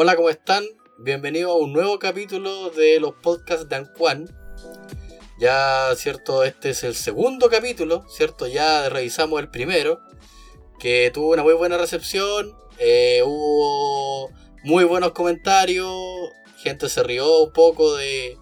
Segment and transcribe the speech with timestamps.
[0.00, 0.64] Hola, ¿cómo están?
[0.98, 4.28] Bienvenidos a un nuevo capítulo de los podcasts de Anquan.
[5.40, 10.00] Ya, cierto, este es el segundo capítulo, cierto, ya revisamos el primero,
[10.78, 14.30] que tuvo una muy buena recepción, eh, hubo
[14.62, 15.92] muy buenos comentarios,
[16.58, 18.38] gente se rió un poco de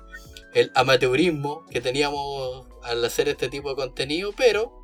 [0.52, 4.79] el amateurismo que teníamos al hacer este tipo de contenido, pero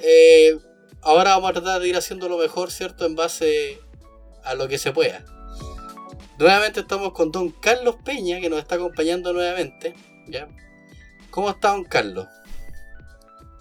[0.00, 0.56] eh,
[1.02, 3.04] ahora vamos a tratar de ir haciendo lo mejor, ¿cierto?
[3.04, 3.80] En base
[4.44, 5.24] a lo que se pueda.
[6.38, 9.94] Nuevamente estamos con don Carlos Peña, que nos está acompañando nuevamente.
[10.28, 10.48] ¿ya?
[11.30, 12.28] ¿Cómo está don Carlos?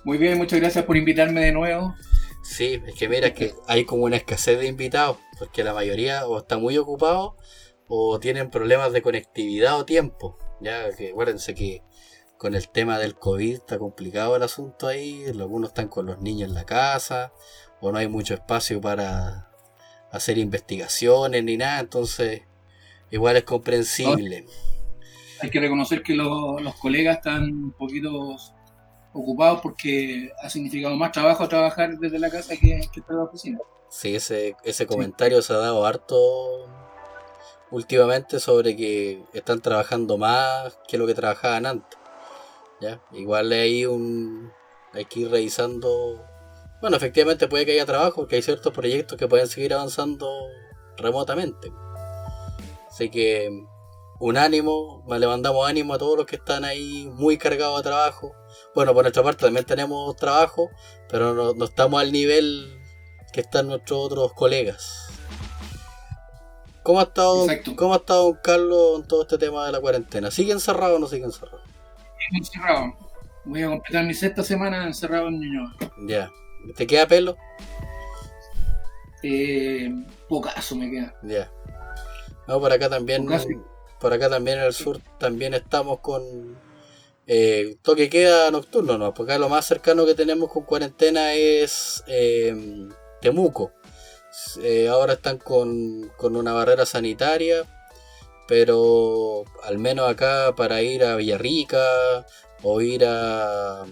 [0.03, 1.95] Muy bien, muchas gracias por invitarme de nuevo.
[2.43, 6.37] Sí, es que mira que hay como una escasez de invitados, porque la mayoría o
[6.37, 7.35] está muy ocupado
[7.87, 10.37] o tienen problemas de conectividad o tiempo.
[10.61, 11.81] Ya que acuérdense que
[12.37, 16.49] con el tema del COVID está complicado el asunto ahí, algunos están con los niños
[16.49, 17.33] en la casa,
[17.81, 19.51] o no hay mucho espacio para
[20.11, 22.43] hacer investigaciones ni nada, entonces
[23.11, 24.45] igual es comprensible.
[25.41, 28.35] Hay que reconocer que los colegas están un poquito
[29.13, 33.23] ocupados porque ha significado más trabajo trabajar desde la casa que, que estar en la
[33.23, 33.59] oficina.
[33.89, 36.17] Sí, ese, ese comentario se ha dado harto
[37.71, 41.99] últimamente sobre que están trabajando más que lo que trabajaban antes.
[42.81, 43.01] ¿ya?
[43.11, 44.51] Igual hay un
[44.93, 46.25] hay que ir revisando.
[46.81, 50.29] Bueno, efectivamente puede que haya trabajo porque hay ciertos proyectos que pueden seguir avanzando
[50.97, 51.71] remotamente.
[52.97, 53.63] Así que
[54.19, 58.33] un ánimo, le mandamos ánimo a todos los que están ahí muy cargados de trabajo.
[58.73, 60.71] Bueno, por nuestra parte también tenemos trabajo,
[61.07, 62.75] pero no, estamos al nivel
[63.31, 65.09] que están nuestros otros colegas.
[66.81, 70.31] ¿Cómo ha estado, ¿cómo ha estado Carlos en todo este tema de la cuarentena?
[70.31, 71.61] ¿Sigue encerrado o no sigue encerrado?
[72.17, 72.95] Sigue encerrado.
[73.45, 75.75] Voy a completar mi sexta semana encerrado en Ñuñoa.
[76.07, 76.31] Ya.
[76.75, 77.37] ¿Te queda pelo?
[79.21, 79.93] Eh,
[80.27, 81.13] pocaso me queda.
[81.21, 81.51] Ya.
[82.47, 83.27] No, por acá también.
[83.99, 86.57] Por acá también en el sur también estamos con
[87.25, 89.13] eh, toque queda nocturno, ¿no?
[89.13, 92.55] Porque acá lo más cercano que tenemos con cuarentena es eh,
[93.21, 93.73] Temuco.
[94.61, 97.65] Eh, ahora están con, con una barrera sanitaria,
[98.47, 102.25] pero al menos acá para ir a Villarrica
[102.63, 103.83] o ir a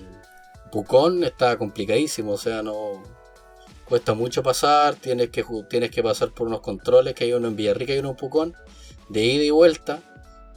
[0.72, 3.02] Pucón está complicadísimo, o sea, no
[3.88, 7.56] cuesta mucho pasar, tienes que, tienes que pasar por unos controles, que hay uno en
[7.56, 8.56] Villarrica y uno en Pucón,
[9.10, 10.02] de ida y vuelta,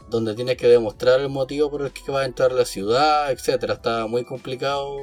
[0.09, 3.31] donde tienes que demostrar el motivo por el que vas a entrar a la ciudad,
[3.31, 3.75] etcétera.
[3.75, 4.97] Está muy complicado.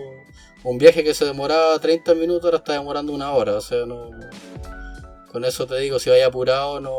[0.64, 4.10] Un viaje que se demoraba 30 minutos ahora está demorando una hora, o sea, no...
[5.32, 6.94] Con eso te digo, si vaya apurado no...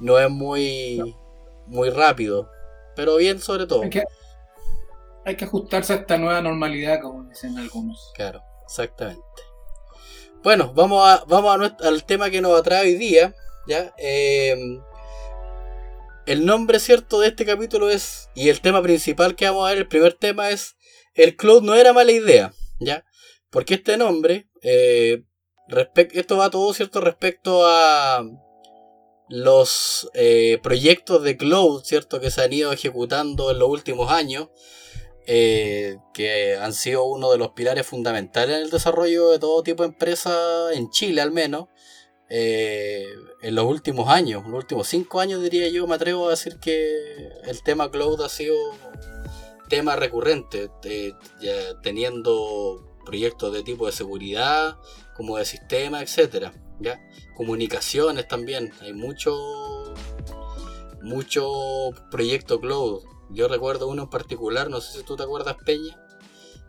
[0.00, 1.14] No es muy...
[1.66, 2.50] Muy rápido.
[2.96, 3.82] Pero bien sobre todo.
[3.82, 4.04] Hay que,
[5.24, 8.12] hay que ajustarse a esta nueva normalidad, como dicen algunos.
[8.14, 9.22] Claro, exactamente.
[10.42, 13.34] Bueno, vamos, a, vamos al tema que nos atrae hoy día,
[13.66, 13.94] ¿ya?
[13.98, 14.80] Em,
[16.26, 19.78] el nombre cierto de este capítulo es, y el tema principal que vamos a ver,
[19.78, 20.76] el primer tema es,
[21.14, 23.04] el cloud no era mala idea, ¿ya?
[23.50, 25.24] Porque este nombre, eh,
[26.12, 28.24] esto va todo cierto respecto a
[29.28, 32.20] los eh, proyectos de cloud, ¿cierto?
[32.20, 34.48] Que se han ido ejecutando en los últimos años,
[35.26, 39.82] eh, que han sido uno de los pilares fundamentales en el desarrollo de todo tipo
[39.82, 41.68] de empresas, en Chile al menos,
[42.28, 43.06] eh,
[43.42, 47.28] en los últimos años, los últimos cinco años diría yo, me atrevo a decir que
[47.44, 48.56] el tema cloud ha sido
[49.68, 50.70] tema recurrente,
[51.82, 54.76] teniendo proyectos de tipo de seguridad,
[55.16, 57.00] como de sistema, etcétera, ¿ya?
[57.34, 59.94] Comunicaciones también, hay mucho
[61.02, 63.02] mucho proyecto cloud.
[63.30, 65.98] Yo recuerdo uno en particular, no sé si tú te acuerdas, Peña,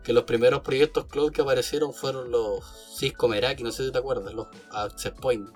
[0.02, 2.64] que los primeros proyectos cloud que aparecieron fueron los
[2.96, 5.48] Cisco Meraki, no sé si te acuerdas, los Access Point.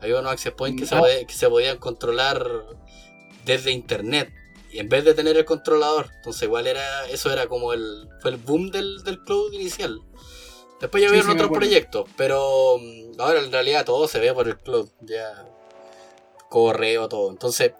[0.00, 0.86] Había unos Access Point que,
[1.32, 2.46] se, podían controlar
[3.44, 4.32] desde internet.
[4.70, 8.32] Y en vez de tener el controlador, entonces igual era, eso era como el, fue
[8.32, 10.00] el boom del, cloud inicial.
[10.80, 14.58] Después ya vieron otros proyectos, pero mm, ahora en realidad todo se ve por el
[14.58, 15.48] cloud, ya
[16.50, 17.30] correo, todo.
[17.30, 17.72] Entonces,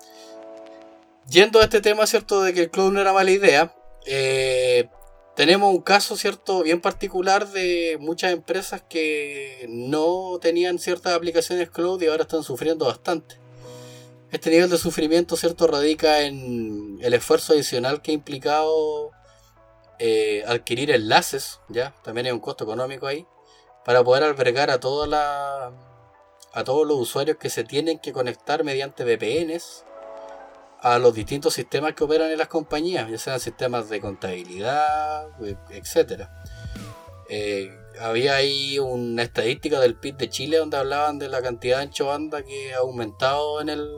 [1.29, 2.43] yendo a este tema, ¿cierto?
[2.43, 3.75] De que el cloud no era mala idea,
[4.05, 4.89] eh,
[5.35, 12.01] tenemos un caso, ¿cierto?, bien particular de muchas empresas que no tenían ciertas aplicaciones cloud
[12.01, 13.39] y ahora están sufriendo bastante.
[14.33, 19.11] Este nivel de sufrimiento, ¿cierto?, radica en el esfuerzo adicional que ha implicado
[19.99, 21.95] eh, adquirir enlaces, ¿ya?
[22.03, 23.27] También hay un costo económico ahí,
[23.85, 25.73] para poder albergar a, toda la,
[26.53, 29.85] a todos los usuarios que se tienen que conectar mediante VPNs
[30.87, 35.27] a los distintos sistemas que operan en las compañías, ya sean sistemas de contabilidad,
[35.71, 36.29] etc.
[37.29, 41.83] Eh, había ahí una estadística del PIB de Chile donde hablaban de la cantidad de
[41.83, 43.91] ancho banda que ha aumentado en el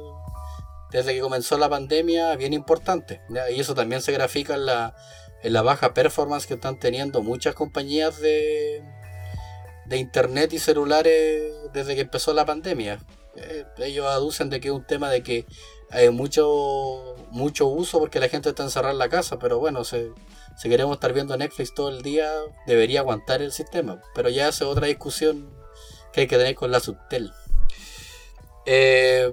[0.90, 3.20] desde que comenzó la pandemia bien importante.
[3.54, 4.96] Y eso también se grafica en la,
[5.42, 8.82] la baja performance que están teniendo muchas compañías de,
[9.84, 12.98] de internet y celulares desde que empezó la pandemia.
[13.36, 15.44] Eh, ellos aducen de que es un tema de que
[15.90, 20.12] hay mucho, mucho uso porque la gente está encerrada en la casa, pero bueno, si
[20.62, 22.30] queremos estar viendo Netflix todo el día,
[22.66, 24.02] debería aguantar el sistema.
[24.14, 25.48] Pero ya es otra discusión
[26.12, 27.32] que hay que tener con la Subtel.
[28.66, 29.32] Eh,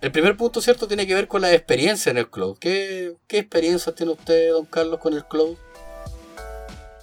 [0.00, 2.58] el primer punto, ¿cierto?, tiene que ver con la experiencia en el cloud.
[2.58, 5.56] ¿Qué, qué experiencia tiene usted, don Carlos, con el cloud?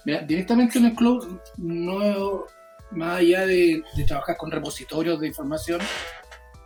[0.04, 2.44] directamente en el cloud, no
[2.90, 5.80] más allá de, trabajar con repositorios de información,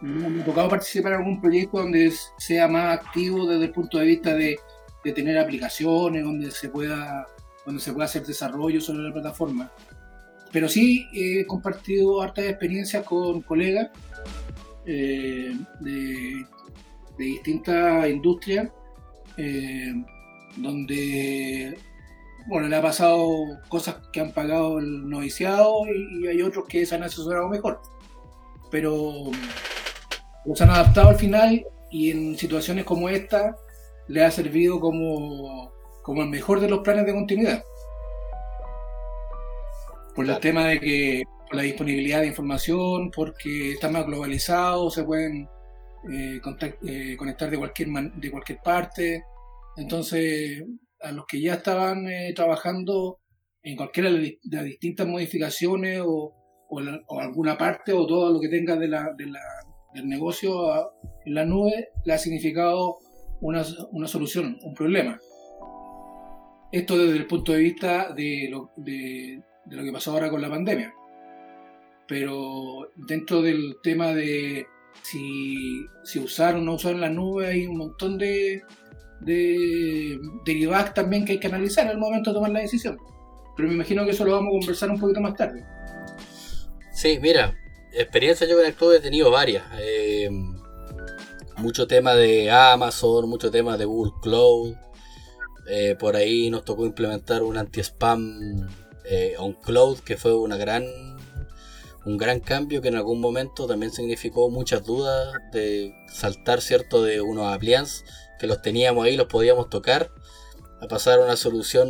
[0.00, 4.06] me ha tocado participar en algún proyecto donde sea más activo desde el punto de
[4.06, 4.58] vista de,
[5.14, 7.25] tener aplicaciones, donde se pueda
[7.64, 9.70] donde se pueda hacer desarrollo sobre la plataforma.
[10.52, 13.90] Pero sí he compartido hartas experiencias con colegas
[14.84, 16.44] eh, de,
[17.19, 18.69] distintas industrias,
[19.37, 19.93] eh,
[20.56, 21.78] donde
[22.46, 26.94] bueno, le ha pasado cosas que han pagado el noviciado y, hay otros que se
[26.94, 27.81] han asesorado mejor.
[28.70, 29.31] Pero
[30.46, 33.56] los han adaptado al final y en situaciones como esta
[34.08, 35.72] le ha servido como,
[36.02, 37.64] como el mejor de los planes de continuidad.
[40.14, 45.04] Por el tema de que por la disponibilidad de información, porque está más globalizado, se
[45.04, 45.48] pueden
[46.10, 46.40] eh,
[46.87, 49.25] eh, conectar de cualquier, de cualquier parte.
[49.76, 50.64] Entonces,
[51.00, 53.20] a los que ya estaban eh, trabajando
[53.62, 56.32] en cualquiera de las distintas modificaciones o,
[57.20, 59.14] alguna parte o todo lo que tenga de la,
[59.96, 60.93] del negocio
[61.25, 62.98] en la nube, le ha significado
[63.40, 65.19] una, una, solución, un problema.
[66.70, 70.50] Esto desde el punto de vista de lo, de lo que pasó ahora con la
[70.50, 70.93] pandemia
[72.06, 74.66] pero dentro del tema de
[75.02, 78.62] si, si usar o no usar la nube hay un montón de,
[79.20, 80.19] de
[80.94, 82.96] también que hay que analizar en el momento de tomar la decisión.
[83.56, 85.64] Pero me imagino que eso lo vamos a conversar un poquito más tarde.
[86.93, 87.54] Sí, mira,
[87.96, 89.64] experiencia yo con el cloud he tenido varias.
[89.78, 90.28] Eh,
[91.56, 94.75] mucho tema de Amazon, mucho tema de Google Cloud.
[95.69, 98.69] Eh, por ahí nos tocó implementar un anti-spam
[99.04, 100.84] eh, on cloud, que fue una gran
[102.04, 107.20] un gran cambio que en algún momento también significó muchas dudas de saltar, ¿cierto?, de
[107.20, 108.04] unos appliances
[108.38, 110.12] que los teníamos ahí, los podíamos tocar,
[110.81, 111.88] a pasar a una solución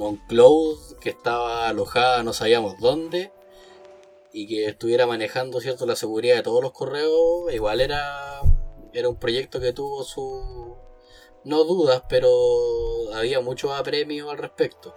[0.00, 3.30] on cloud que estaba alojada no sabíamos dónde
[4.32, 8.40] y que estuviera manejando, ¿cierto?, la seguridad de todos los correos, igual era,
[8.92, 10.76] era un proyecto que tuvo su...
[11.44, 12.28] no dudas, pero
[13.14, 14.94] había mucho apremio al respecto.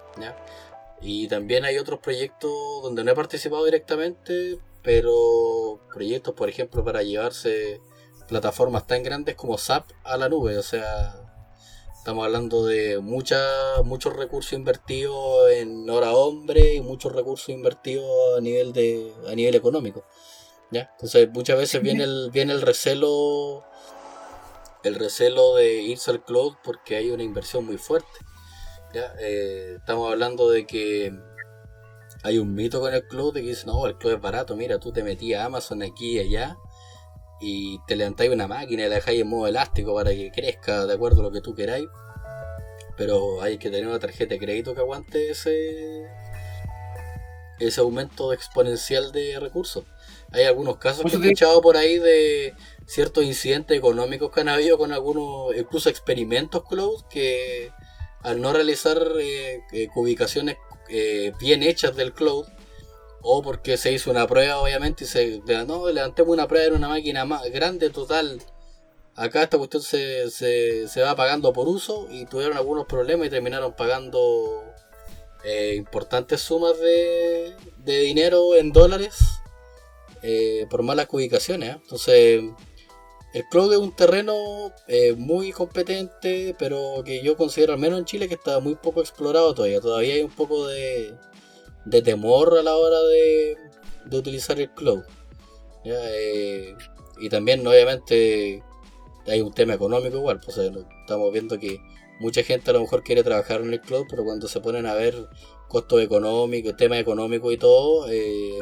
[1.02, 2.52] Y también hay otros proyectos
[2.84, 7.82] donde no he participado directamente, pero proyectos, por ejemplo, para llevarse
[8.28, 10.58] plataformas tan grandes como SAP a la nube.
[10.58, 11.21] O sea,
[12.02, 13.40] estamos hablando de mucha,
[13.86, 19.54] muchos recursos invertidos en hora hombre y muchos recursos invertidos a nivel de a nivel
[19.54, 20.04] económico.
[20.72, 20.90] ¿ya?
[20.94, 23.64] Entonces muchas veces viene el, viene el recelo
[24.84, 28.10] el recelo de irse al cloud porque hay una inversión muy fuerte.
[29.20, 31.14] Eh, estamos hablando de que
[32.24, 34.80] hay un mito con el club de que dice, no, el club es barato, mira,
[34.80, 36.58] tú te metías a Amazon aquí y allá
[37.42, 40.94] y te levantáis una máquina y la dejáis en modo elástico para que crezca de
[40.94, 41.88] acuerdo a lo que tú queráis.
[42.96, 46.06] Pero hay que tener una tarjeta de crédito que aguante ese,
[47.60, 49.86] ese aumento exponencial de recursos.
[50.32, 52.54] Hay algunos casos que he escuchado por ahí de
[52.86, 57.72] ciertos incidentes económicos que han habido con algunos, incluso experimentos cloud que
[58.22, 60.58] al no realizar eh, eh, ubicaciones
[60.90, 62.46] eh, bien hechas del cloud,
[63.22, 66.90] o porque se hizo una prueba obviamente y se no, levantemos una prueba en una
[66.90, 68.42] máquina más grande total.
[69.16, 73.74] Acá esta cuestión se, se, va pagando por uso y tuvieron algunos problemas y terminaron
[73.74, 74.64] pagando
[75.76, 79.18] importantes sumas de, de, dinero en dólares
[80.70, 81.76] por malas ubicaciones.
[81.76, 82.44] Entonces
[83.34, 88.06] el cloud es un terreno eh, muy competente, pero que yo considero, al menos en
[88.06, 89.80] Chile, que está muy poco explorado todavía.
[89.80, 91.14] Todavía hay un poco de,
[92.04, 93.58] temor a la hora de,
[94.12, 95.04] utilizar el cloud.
[95.84, 96.76] Eh,
[97.20, 98.64] y también, obviamente,
[99.28, 100.40] hay un tema económico igual.
[100.44, 101.80] Pues, estamos viendo que
[102.20, 104.94] mucha gente a lo mejor quiere trabajar en el cloud, pero cuando se ponen a
[104.94, 105.28] ver
[105.68, 108.60] costos económicos, temas económicos y todo, eh,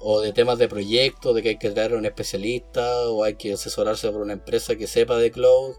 [0.00, 3.36] o de temas de proyectos, de que hay que traer a un especialista o hay
[3.36, 5.74] que asesorarse por una empresa que sepa de cloud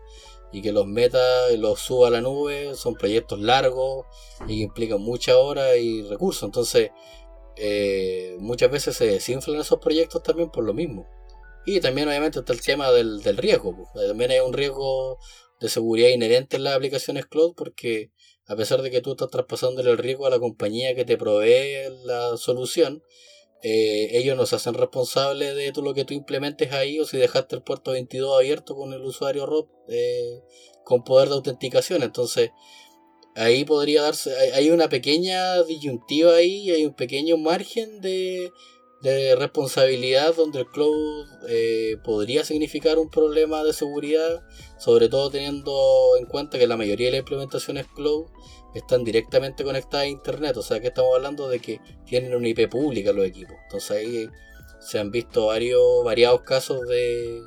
[0.56, 2.76] y que los meta y los suba a la nube.
[2.76, 4.06] Son proyectos largos
[4.48, 6.44] y que implican muchas horas y recursos.
[6.44, 6.92] Entonces,
[7.58, 11.10] eh, muchas veces se desinflan esos proyectos también por lo mismo.
[11.66, 13.76] Y también obviamente está el tema del, del riesgo.
[13.94, 15.20] También hay un riesgo
[15.60, 18.12] de seguridad inherente en las aplicaciones cloud porque
[18.48, 21.90] a pesar de que tú estás traspasándole el riesgo a la compañía que te provee
[22.06, 23.04] la solución,
[23.68, 27.56] eh, ellos nos hacen responsables de todo lo que tú implementes ahí o si dejaste
[27.56, 30.44] el puerto 22 abierto con el usuario ROT eh,
[30.84, 32.04] con poder de autenticación.
[32.04, 32.52] Entonces,
[33.34, 38.52] ahí podría darse, hay una pequeña disyuntiva ahí, hay un pequeño margen de,
[39.02, 44.44] de responsabilidad donde el cloud eh, podría significar un problema de seguridad,
[44.78, 48.28] sobre todo teniendo en cuenta que la mayoría de las implementaciones cloud
[48.80, 52.70] están directamente conectadas a internet, o sea que estamos hablando de que tienen una IP
[52.70, 53.56] pública los equipos.
[53.64, 54.30] Entonces ahí
[54.80, 57.42] se han visto varios variados casos de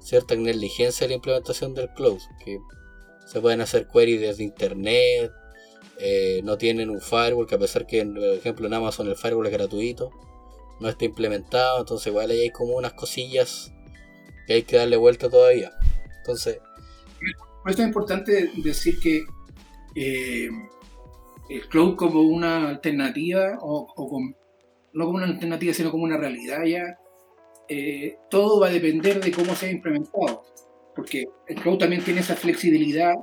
[0.00, 2.58] cierta negligencia de la implementación del cloud, que
[3.26, 5.32] se pueden hacer queries desde internet,
[5.98, 9.46] eh, no tienen un firewall, que a pesar que por ejemplo en Amazon el firewall
[9.46, 10.10] es gratuito
[10.82, 13.72] no está implementado, entonces igual ahí hay como unas cosillas
[14.46, 15.72] que hay que darle vuelta todavía.
[16.18, 16.58] Entonces...
[17.64, 19.24] Esto es importante decir que
[19.94, 20.48] eh,
[21.48, 23.86] el cloud como una alternativa, o,
[24.92, 26.98] no como una alternativa, sino como una realidad ya,
[27.68, 30.44] eh, todo va a depender de cómo sea implementado.
[30.94, 33.14] Porque el cloud también tiene esa flexibilidad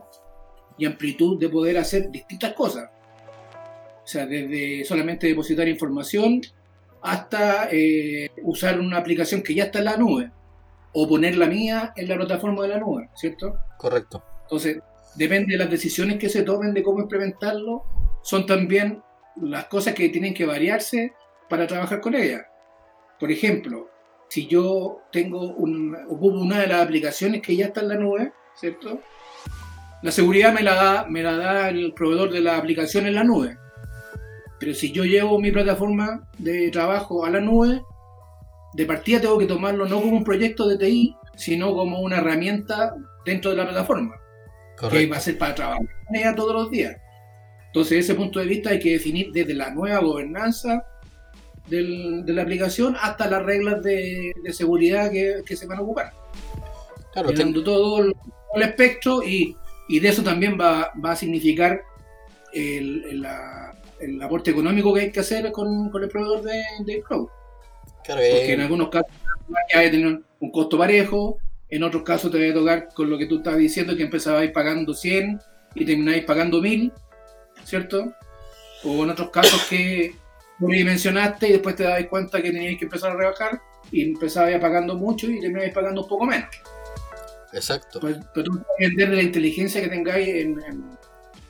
[0.78, 2.90] y amplitud de poder hacer distintas cosas.
[4.04, 6.42] O sea, desde solamente depositar información
[7.02, 10.32] hasta eh, usar una aplicación que ya está en la nube
[10.94, 13.58] o poner la mía en la plataforma de la nube, ¿cierto?
[13.78, 14.24] Correcto.
[14.44, 14.80] Entonces,
[15.16, 17.84] depende de las decisiones que se tomen de cómo implementarlo,
[18.22, 19.02] son también
[19.42, 21.14] las cosas que tienen que variarse
[21.50, 22.46] para trabajar con ella.
[23.20, 23.90] Por ejemplo,
[24.30, 29.02] si yo tengo ocupo una de las aplicaciones que ya está en la nube, ¿cierto?
[30.02, 33.24] La seguridad me la da, me la da el proveedor de la aplicación en la
[33.24, 33.58] nube.
[34.60, 37.82] Pero si yo llevo mi plataforma de trabajo a la nube,
[38.74, 42.94] de partida tengo que tomarlo no como un proyecto de TI, sino como una herramienta
[43.26, 44.16] dentro de la plataforma.
[44.90, 46.98] Que va a ser para trabajar ella todos los días.
[47.68, 50.86] Entonces, ese punto de vista hay que definir desde la nueva gobernanza
[51.68, 56.14] de la aplicación hasta las reglas de, seguridad que, se van a ocupar.
[57.14, 57.32] Claro,
[57.64, 58.16] todo el,
[58.62, 59.56] espectro y,
[59.88, 61.82] de eso también va, a significar
[62.54, 67.28] el, la, el aporte económico que hay que hacer con, el proveedor de, de cloud.
[68.08, 69.12] Porque en algunos casos
[69.76, 71.38] hay que tener un costo parejo,
[71.70, 74.52] en otros casos te va a tocar con lo que tú estabas diciendo, que empezabais
[74.52, 75.40] pagando 100
[75.76, 76.92] y termináis pagando 1000,
[77.64, 78.14] ¿cierto?
[78.84, 80.16] O en otros casos que
[80.60, 83.62] mencionaste y después te dais cuenta que teníais que empezar a rebajar
[83.92, 86.50] y empezabais pagando mucho y termináis pagando un poco menos.
[87.54, 88.00] Exacto.
[88.00, 90.62] Pues, pero tú depender de la inteligencia que tengáis en,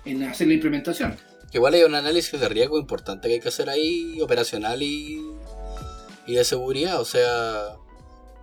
[0.06, 1.16] en hacer la implementación.
[1.52, 5.20] Igual hay un análisis de riesgo importante que hay que hacer ahí, operacional y,
[6.28, 7.02] y de seguridad.
[7.02, 7.76] O sea,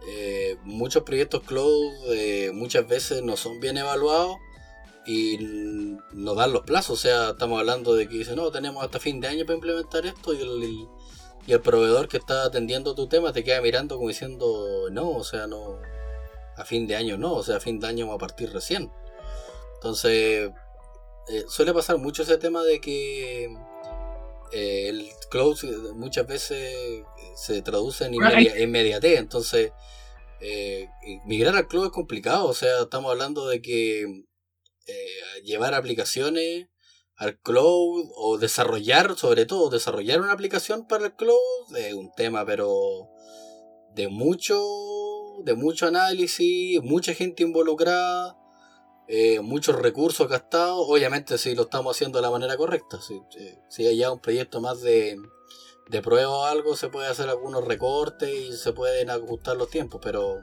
[0.09, 4.37] eh, muchos proyectos cloud eh, muchas veces no son bien evaluados
[5.07, 5.39] y
[6.13, 6.99] no dan los plazos.
[6.99, 10.07] O sea, estamos hablando de que dicen, no, tenemos hasta fin de año para implementar
[10.07, 10.89] esto y el,
[11.47, 15.25] y el proveedor que está atendiendo tu tema te queda mirando como diciendo, no, o
[15.25, 15.79] sea, no,
[16.57, 18.91] a fin de año no, o sea, a fin de año va a partir recién.
[19.75, 20.51] Entonces,
[21.29, 23.45] eh, suele pasar mucho ese tema de que
[24.53, 25.59] eh, el cloud
[25.95, 27.05] muchas veces
[27.37, 29.73] se traduce en inmediatez, entonces
[30.41, 30.89] eh,
[31.25, 34.25] migrar al cloud es complicado, o sea, estamos hablando de que
[35.43, 36.69] llevar aplicaciones
[37.17, 42.45] al cloud o desarrollar, sobre todo desarrollar una aplicación para el cloud es un tema,
[42.45, 43.09] pero
[43.95, 44.63] de mucho,
[45.43, 48.37] de mucho análisis, mucha gente involucrada
[49.09, 53.21] eh, muchos recursos gastados, obviamente si lo estamos haciendo de la manera correcta, si,
[53.69, 55.17] si hay ya un proyecto más de,
[55.89, 60.01] de prueba o algo, se puede hacer algunos recortes y se pueden ajustar los tiempos,
[60.03, 60.41] pero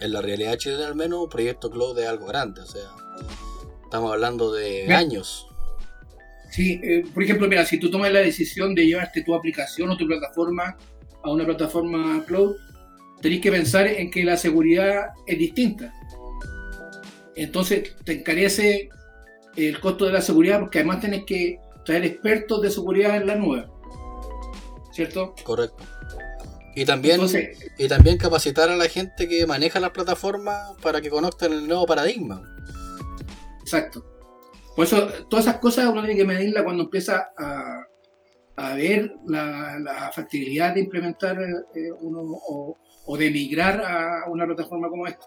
[0.00, 2.88] en la realidad chilena al menos un proyecto cloud es algo grande, o sea,
[3.84, 5.46] estamos hablando de años.
[6.50, 9.96] Sí, eh, por ejemplo, mira, si tú tomas la decisión de llevarte tu aplicación o
[9.96, 10.76] tu plataforma
[11.22, 12.56] a una plataforma cloud,
[13.20, 15.92] tenés que pensar en que la seguridad es distinta.
[17.34, 18.88] Entonces te encarece
[19.56, 23.36] el costo de la seguridad porque además tenés que traer expertos de seguridad en la
[23.36, 23.66] nube.
[24.96, 25.34] ¿Cierto?
[25.44, 25.84] Correcto.
[26.74, 27.20] Y también,
[27.76, 31.84] y también capacitar a la gente que maneja las plataformas para que conozcan el nuevo
[31.84, 32.42] paradigma.
[33.60, 34.04] Exacto.
[34.74, 40.72] Por eso, todas esas cosas uno tiene que medirla cuando empieza a, ver la, factibilidad
[40.72, 45.26] de implementar eh, uno o, o, de migrar a una plataforma como esta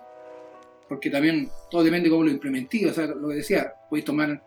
[0.87, 2.89] porque también todo depende de cómo lo implementé.
[2.89, 4.41] O sea, lo que decía, podéis tomar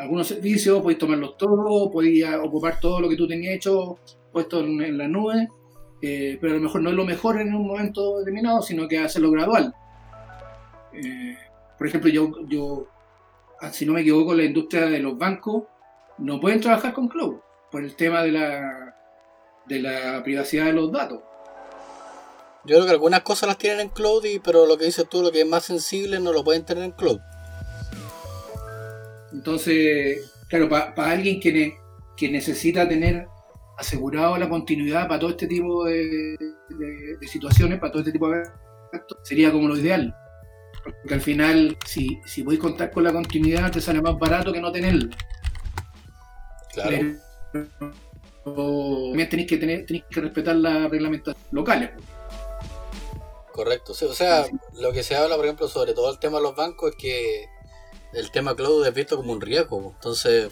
[0.00, 3.98] algunos servicios, podéis tomarlos todos, podéis ocupar todo lo que tú tenías hecho
[4.32, 5.48] puesto en, la nube,
[6.00, 8.98] eh, pero a lo mejor no es lo mejor en un momento determinado, sino que
[8.98, 9.74] hacerlo gradual.
[10.94, 11.36] Eh,
[11.76, 12.86] por ejemplo, yo, yo,
[13.60, 15.64] ah, si no me equivoco, la industria de los bancos
[16.16, 17.36] no pueden trabajar con cloud
[17.70, 18.96] por el tema de la,
[19.66, 21.20] de la privacidad de los datos.
[22.64, 25.22] Yo creo que algunas cosas las tienen en cloud, y, pero lo que dices tú,
[25.22, 27.20] lo que es más sensible, no lo pueden tener en cloud.
[29.32, 31.74] Entonces, claro, para alguien que,
[32.16, 33.26] que necesita tener
[33.80, 36.36] asegurado la continuidad para todo este tipo de,
[37.22, 38.42] situaciones, para todo este tipo de
[38.92, 40.14] actos, sería como lo ideal.
[40.84, 44.60] Porque al final, si, si podéis contar con la continuidad, te sale más barato que
[44.60, 45.08] no tenerlo.
[46.72, 46.96] Claro.
[47.52, 47.66] Pero,
[48.44, 51.90] también tenéis que, tener, tenéis que respetar las reglamentos locales.
[53.52, 54.46] Correcto, o sea,
[54.78, 57.46] lo que se habla, por ejemplo, sobre todo el tema de los bancos es que
[58.12, 59.92] el tema cloud es visto como un riesgo.
[59.94, 60.50] Entonces,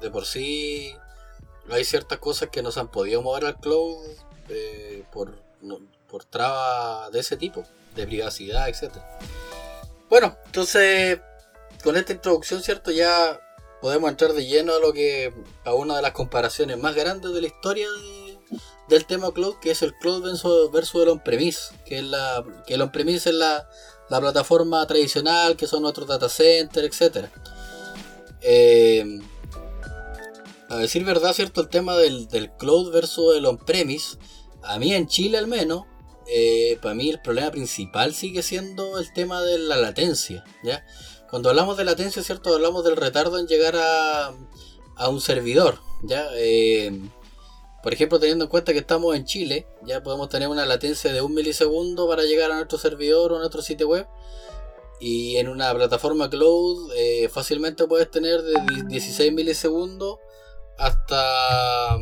[0.00, 0.94] de por sí,
[1.70, 3.98] hay ciertas cosas que no se han podido mover al cloud
[4.48, 5.34] eh, por,
[6.08, 7.64] por trabas de ese tipo,
[7.94, 8.96] de privacidad, etc.
[10.08, 11.20] Bueno, entonces,
[11.82, 12.90] con esta introducción, ¿cierto?
[12.90, 13.40] Ya
[13.80, 15.32] podemos entrar de lleno a lo que
[15.64, 17.88] a una de las comparaciones más grandes de la historia
[18.88, 20.22] del tema cloud, que es el cloud
[20.72, 23.68] versus, el on-premise, que, es la, que el on-premise es la,
[24.10, 27.26] la plataforma tradicional, que son nuestros data centers, etc.
[28.40, 29.20] Eh,
[30.68, 34.18] a decir verdad, cierto, el tema del, cloud versus el on-premise,
[34.62, 35.84] a mí en Chile al menos,
[36.26, 40.44] eh, para mí el problema principal sigue siendo el tema de la latencia.
[40.62, 40.84] ¿ya?
[41.30, 44.34] Cuando hablamos de latencia, cierto, hablamos del retardo en llegar a,
[44.96, 45.80] a un servidor.
[46.02, 46.28] ¿ya?
[46.34, 47.00] Eh,
[47.82, 51.22] por ejemplo, teniendo en cuenta que estamos en Chile, ya podemos tener una latencia de
[51.22, 54.06] un milisegundo para llegar a nuestro servidor o a nuestro sitio web.
[55.00, 58.54] Y en una plataforma cloud eh, fácilmente puedes tener de
[58.88, 60.18] 16 milisegundos
[60.76, 61.98] hasta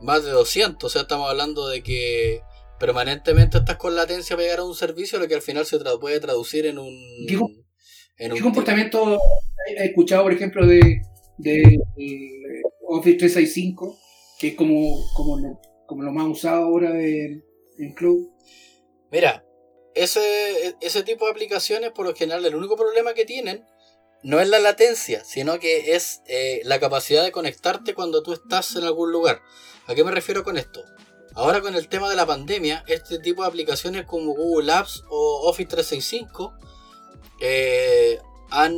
[0.00, 0.86] más de 200.
[0.86, 2.40] O sea, estamos hablando de que
[2.80, 6.20] permanentemente estás con latencia para llegar a un servicio, lo que al final se puede
[6.20, 6.96] traducir en un...
[7.28, 7.38] ¿Qué,
[8.16, 9.20] en un comportamiento
[9.76, 11.02] he escuchado, por ejemplo, de,
[11.36, 11.78] de
[12.88, 13.98] Office 365?
[14.42, 17.44] Que es como, como, lo, como lo más usado ahora en,
[17.78, 18.26] en Cloud.
[19.12, 19.46] Mira,
[19.94, 23.64] ese, ese tipo de aplicaciones, por lo general, el único problema que tienen
[24.24, 28.74] no es la latencia, sino que es eh, la capacidad de conectarte cuando tú estás
[28.74, 29.42] en algún lugar.
[29.86, 30.82] ¿A qué me refiero con esto?
[31.36, 35.48] Ahora con el tema de la pandemia, este tipo de aplicaciones como Google Apps o
[35.48, 36.52] Office 365
[37.40, 38.18] eh,
[38.50, 38.74] han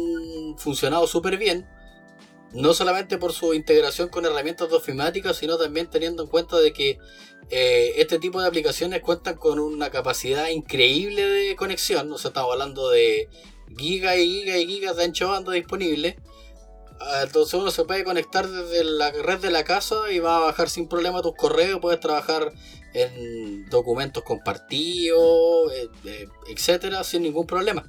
[0.58, 1.66] funcionado súper bien
[2.54, 6.72] no solamente por su integración con herramientas de ofimática, sino también teniendo en cuenta de
[6.72, 6.98] que
[7.50, 12.52] eh, este tipo de aplicaciones cuentan con una capacidad increíble de conexión, o sea, estamos
[12.52, 13.28] hablando de
[13.76, 16.16] gigas y gigas y gigas de ancho banda disponible.
[17.00, 20.40] Ah, entonces uno se puede conectar desde la red de la casa y va a
[20.40, 22.52] bajar sin problema tus correos, puedes trabajar
[22.94, 27.84] en documentos compartidos, eh, eh, etcétera, sin ningún problema.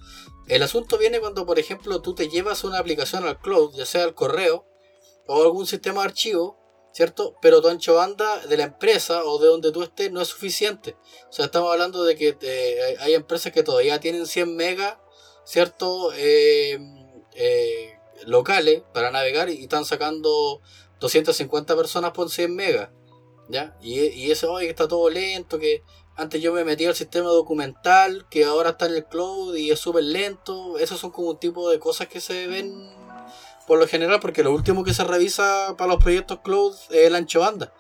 [0.48, 4.04] El asunto viene cuando, por ejemplo, tú te llevas una aplicación al cloud, ya sea
[4.04, 4.68] al correo
[5.28, 6.60] o algún sistema de archivo,
[6.94, 7.36] ¿cierto?
[7.42, 10.96] Pero tu ancho banda de la empresa o de donde tú estés no es suficiente.
[11.30, 14.98] O sea, estamos hablando de que eh, hay empresas que todavía tienen 100 megas,
[15.46, 16.12] ¿cierto?
[16.14, 16.80] Eh,
[17.34, 20.62] eh, locales para navegar y están sacando
[21.00, 22.90] 250 personas por 100 megas,
[23.50, 23.78] ¿ya?
[23.82, 25.84] Y, y eso, hoy está todo lento, que
[26.18, 29.80] antes yo me metía al sistema documental, que ahora está en el cloud y es
[29.80, 30.78] súper lento.
[30.78, 32.90] Esos son como un tipo de cosas que se ven
[33.68, 37.16] por lo general, porque lo último que se revisa para los proyectos cloud es el
[37.16, 37.74] ancho banda.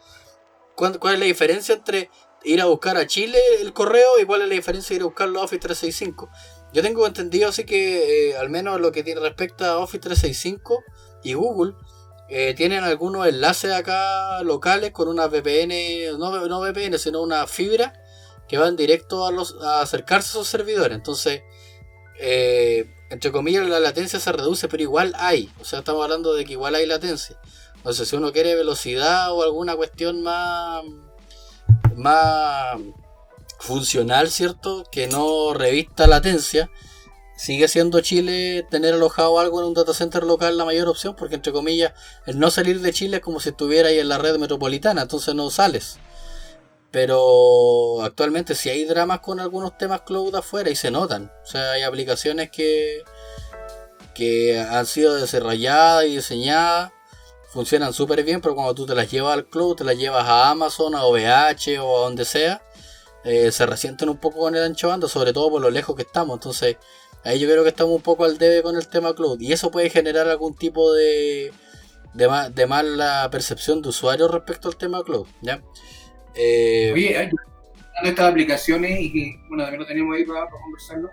[0.75, 2.09] ¿Cuál, es la diferencia entre
[2.43, 5.05] ir a buscar a Chile el correo y cuál es la diferencia de ir a
[5.05, 6.29] buscarlo a Office 365?
[6.73, 10.83] Yo tengo entendido así que, eh, al menos lo que tiene respecto a Office 365
[11.23, 11.75] y Google,
[12.29, 17.93] eh, tienen algunos enlaces acá locales con una VPN, no, no VPN, sino una fibra
[18.47, 20.95] que van directo a, los, a acercarse a esos servidores.
[20.95, 21.41] Entonces,
[22.19, 25.51] eh, entre comillas, la latencia se reduce, pero igual hay.
[25.59, 27.39] O sea, estamos hablando de que igual hay latencia.
[27.75, 30.83] Entonces, si uno quiere velocidad o alguna cuestión más,
[31.95, 32.79] más
[33.59, 34.83] funcional, ¿cierto?
[34.91, 36.69] Que no revista latencia,
[37.35, 41.35] sigue siendo Chile tener alojado algo en un data center local la mayor opción, porque
[41.35, 41.93] entre comillas,
[42.25, 45.35] el no salir de Chile es como si estuviera ahí en la red metropolitana, entonces
[45.35, 45.97] no sales.
[46.91, 51.31] Pero actualmente si hay dramas con algunos temas cloud afuera y se notan.
[51.43, 53.03] O sea, hay aplicaciones que,
[54.13, 56.93] que han sido desarrolladas y diseñadas,
[57.49, 60.49] funcionan súper bien, pero cuando tú te las llevas al cloud, te las llevas a
[60.49, 62.61] Amazon, a OVH o a donde sea,
[63.25, 66.03] eh, se resienten un poco con el ancho banda, sobre todo por lo lejos que
[66.03, 66.35] estamos.
[66.35, 66.77] Entonces,
[67.25, 69.41] Ahí yo creo que estamos un poco al debe con el tema cloud.
[69.41, 71.51] Y eso puede generar algún tipo de,
[72.13, 75.25] de, mala percepción de usuario respecto al tema cloud.
[75.41, 75.61] ¿ya?
[76.35, 77.29] Eh, Oye, hay
[78.03, 81.09] estas aplicaciones y que, bueno, también lo tenemos ahí para, conversarlo.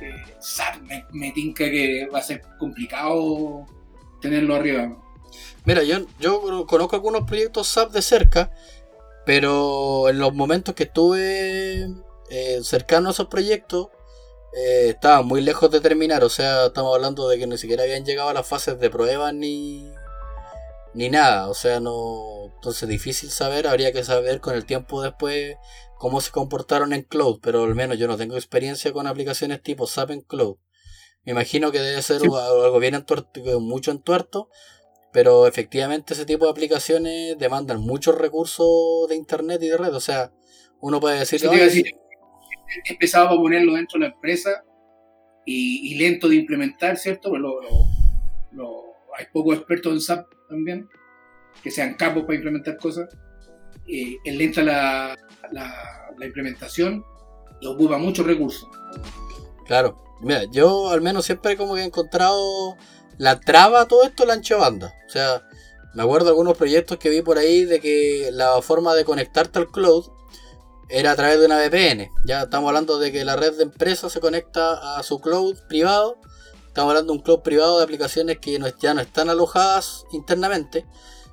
[0.00, 3.66] Eh, me, tinca que va a ser complicado
[4.22, 4.96] tenerlo arriba.
[5.64, 8.50] Mira, yo, yo conozco algunos proyectos SAP de cerca,
[9.26, 11.88] pero en los momentos que estuve
[12.30, 13.88] eh, cercano a esos proyectos,
[14.56, 16.24] eh, estaban muy lejos de terminar.
[16.24, 19.30] O sea, estamos hablando de que ni siquiera habían llegado a las fases de prueba
[19.30, 19.92] ni,
[20.94, 21.48] ni nada.
[21.48, 22.46] O sea, no.
[22.54, 23.66] Entonces, difícil saber.
[23.66, 25.56] Habría que saber con el tiempo después
[25.98, 27.38] cómo se comportaron en cloud.
[27.42, 30.56] Pero al menos yo no tengo experiencia con aplicaciones tipo SAP en cloud.
[31.24, 34.48] Me imagino que debe ser algo bien entuerto, mucho entuerto.
[35.12, 39.94] Pero efectivamente ese tipo de aplicaciones demandan muchos recursos de internet y de red.
[39.94, 40.32] O sea,
[40.80, 41.42] uno puede decir
[42.84, 44.62] empezaba a ponerlo dentro de la empresa
[45.44, 47.30] y, lento de implementar, ¿cierto?
[47.30, 47.42] Pues
[49.18, 50.88] hay pocos expertos en SAP también
[51.62, 53.08] que sean capos para implementar cosas.
[53.86, 55.16] Eh, es lenta la,
[55.52, 57.04] la, implementación
[57.60, 58.68] y ocupa muchos recursos.
[59.66, 62.76] Claro, mira, yo al menos siempre como que he encontrado
[63.18, 64.92] la traba a todo esto la ancha banda.
[65.06, 65.42] O sea,
[65.94, 69.58] me acuerdo de algunos proyectos que vi por ahí de que la forma de conectarte
[69.58, 70.04] al cloud
[70.88, 72.10] era a través de una VPN.
[72.24, 76.20] Ya estamos hablando de que la red de empresas se conecta a su cloud privado.
[76.68, 80.86] Estamos hablando de un cloud privado de aplicaciones que ya no están alojadas internamente,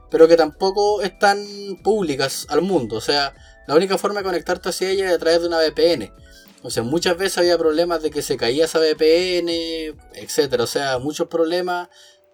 [0.10, 1.46] pero que tampoco están
[1.84, 2.96] públicas al mundo.
[2.96, 3.36] O sea,
[3.68, 6.14] la única forma de conectarte hacia ella es a través de una VPN.
[6.64, 9.50] O sea, muchas veces había problemas de que se caía esa VPN,
[10.14, 10.64] etcétera.
[10.64, 11.90] O sea, muchos problemas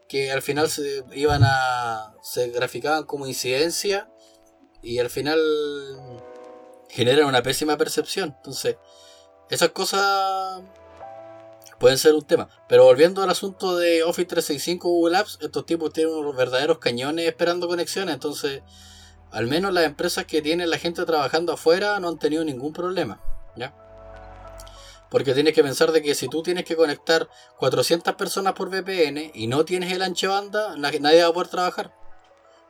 [0.08, 2.14] que al final se iban a.
[2.22, 4.10] se graficaban como incidencia.
[4.82, 5.40] Y al final
[6.90, 8.36] generan una pésima percepción.
[8.38, 8.78] Entonces,
[9.50, 10.62] esas cosas
[11.80, 12.50] pueden ser un tema.
[12.68, 17.28] Pero volviendo al asunto de Office 365 Google Apps, estos tipos tienen unos verdaderos cañones
[17.28, 18.14] esperando conexiones.
[18.14, 18.62] Entonces,
[19.32, 23.22] al menos las empresas que tienen la gente trabajando afuera no han tenido ningún problema.
[23.56, 23.74] ¿Ya?
[25.10, 29.32] Porque tienes que pensar de que si tú tienes que conectar 400 personas por VPN
[29.34, 31.92] y no tienes el ancho banda, nadie va a poder trabajar.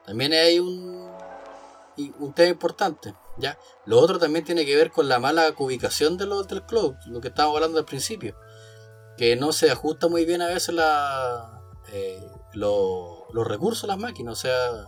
[0.05, 1.08] También hay un,
[2.19, 3.13] un tema importante.
[3.37, 3.57] ¿ya?
[3.85, 6.63] Lo otro también tiene que ver con la mala ubicación de los del
[7.07, 8.35] lo que estábamos hablando al principio.
[9.17, 14.33] Que no se ajusta muy bien a veces la, eh, los recursos las máquinas.
[14.33, 14.85] O sea, eh,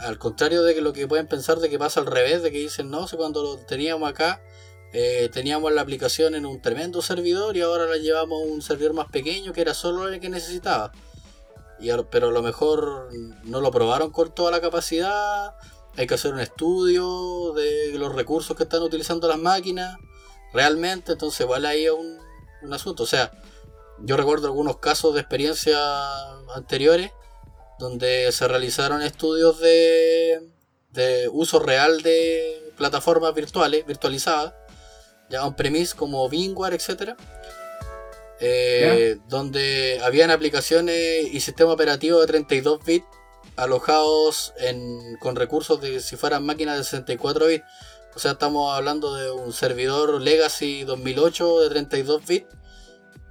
[0.00, 2.58] al contrario de que lo que pueden pensar de que pasa al revés, de que
[2.58, 4.40] dicen, no, cuando lo teníamos acá,
[4.92, 8.94] eh, teníamos la aplicación en un tremendo servidor y ahora la llevamos a un servidor
[8.94, 10.92] más pequeño que era solo el que necesitaba.
[12.10, 13.10] Pero a lo mejor
[13.44, 15.54] no lo probaron con toda la capacidad
[15.96, 19.96] hay que hacer un estudio de los recursos que están utilizando las máquinas
[20.52, 22.18] realmente, entonces igual ahí un,
[22.62, 23.04] un asunto.
[23.04, 23.32] O sea,
[24.00, 25.80] yo recuerdo algunos casos de experiencias
[26.54, 27.12] anteriores
[27.78, 30.50] donde se realizaron estudios de,
[30.92, 34.54] de uso real de plataformas virtuales, virtualizadas,
[35.30, 37.16] ya on-premise como VMware, etc.
[38.40, 43.06] Eh, donde habían aplicaciones y sistema operativo de 32 bits
[43.56, 47.64] alojados en, con recursos de si fueran máquinas de 64 bits.
[48.14, 52.46] O sea, estamos hablando de un servidor Legacy 2008 de 32 bits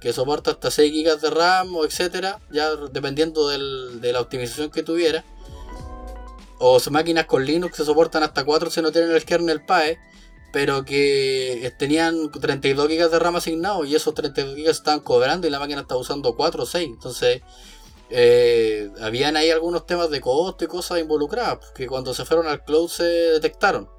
[0.00, 4.82] que soporta hasta 6 GB de RAM o etcétera, ya dependiendo de la optimización que
[4.82, 5.24] tuviera.
[6.58, 9.98] O máquinas con Linux que soportan hasta 4 si no tienen el kernel PAE,
[10.56, 15.50] pero que tenían 32 GB de RAM asignados y esos 32 GB estaban cobrando y
[15.50, 16.88] la máquina estaba usando 4 o 6.
[16.94, 17.42] Entonces,
[18.08, 22.64] eh, habían ahí algunos temas de costo y cosas involucradas que cuando se fueron al
[22.64, 23.90] cloud se detectaron.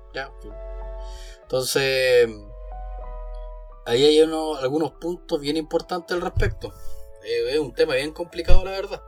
[1.43, 2.27] Entonces,
[3.85, 6.73] ahí hay algunos puntos bien importantes al respecto.
[7.23, 9.03] Eh, es un tema bien complicado, la verdad.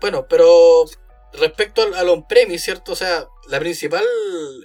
[0.00, 0.86] Bueno, pero
[1.34, 2.92] respecto al, on-premise, ¿cierto?
[2.92, 4.04] O sea, la principal,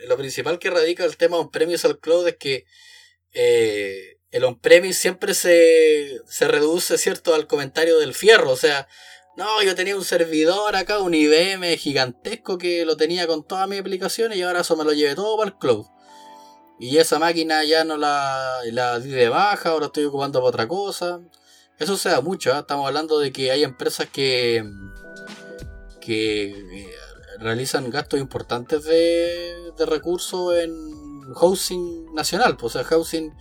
[0.08, 2.66] lo principal que radica el tema on-premise al cloud es que
[3.34, 8.52] eh, el on-premise siempre se, se reduce, ¿cierto?, al comentario del fierro.
[8.52, 8.88] O sea,
[9.38, 13.80] no, yo tenía un servidor acá, un IBM gigantesco que lo tenía con todas mis
[13.80, 15.86] aplicaciones y ahora eso me lo llevé todo para el cloud.
[16.80, 20.68] Y esa máquina ya no la, la di de baja, ahora estoy ocupando para otra
[20.68, 21.22] cosa.
[21.80, 22.60] Eso se da mucho, ¿eh?
[22.60, 24.64] estamos hablando de que hay empresas que,
[26.08, 26.90] que eh,
[27.38, 33.34] realizan gastos importantes de, de recursos en housing nacional, pues, o sea, housing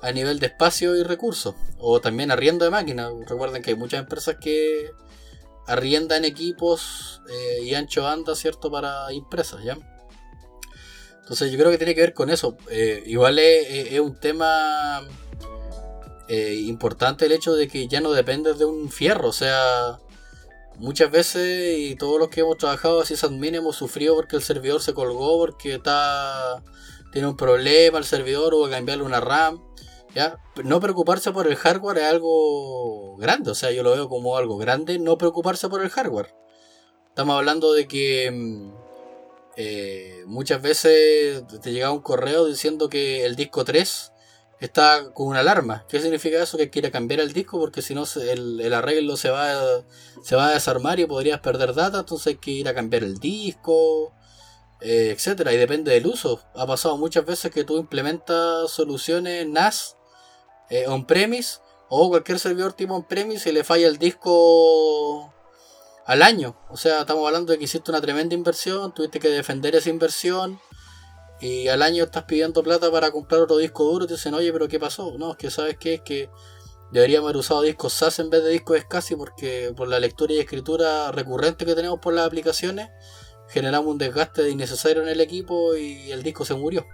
[0.00, 1.56] a nivel de espacio y recursos.
[1.78, 3.10] O también arriendo de máquinas.
[3.26, 4.92] Recuerden que hay muchas empresas que
[5.66, 8.70] arriendan equipos eh, y ancho banda, ¿cierto?
[8.70, 9.76] Para empresas, ¿ya?
[11.18, 12.56] Entonces yo creo que tiene que ver con eso.
[12.70, 15.02] Eh, igual es, un tema
[16.28, 19.98] importante el hecho de que ya no dependes de un fierro, o sea,
[20.78, 24.82] muchas veces y todos los que hemos trabajado así admin hemos sufrido porque el servidor
[24.82, 26.62] se colgó, porque está
[27.12, 29.62] tiene un problema el servidor o cambiarle una RAM.
[30.14, 30.38] ¿ya?
[30.64, 34.56] No preocuparse por el hardware es algo grande, o sea, yo lo veo como algo
[34.56, 36.34] grande, no preocuparse por el hardware.
[37.08, 38.72] Estamos hablando de que mm,
[39.56, 44.12] eh, muchas veces te llega un correo diciendo que el disco 3
[44.64, 45.84] está con una alarma.
[45.88, 46.56] ¿Qué significa eso?
[46.56, 49.84] Que quiere cambiar el disco porque si no el, el, arreglo se va, a,
[50.22, 53.18] se va a desarmar y podrías perder data, entonces hay que ir a cambiar el
[53.18, 54.12] disco,
[54.80, 55.52] eh, etcétera.
[55.52, 56.40] Y depende del uso.
[56.54, 59.96] Ha pasado muchas veces que tú implementas soluciones NAS
[60.70, 65.32] eh, on-premise o cualquier servidor tipo on-premise y le falla el disco
[66.06, 66.56] al año.
[66.70, 70.60] O sea, estamos hablando de que hiciste una tremenda inversión, tuviste que defender esa inversión
[71.40, 74.68] y al año estás pidiendo plata para comprar otro disco duro te dicen, oye, pero
[74.68, 75.16] ¿qué pasó?
[75.18, 76.30] No, es que sabes qué, es que
[76.92, 80.38] deberíamos haber usado discos SAS en vez de discos SCSI porque por la lectura y
[80.38, 82.88] escritura recurrente que tenemos por las aplicaciones
[83.48, 86.86] generamos un desgaste innecesario en el equipo y el disco se murió.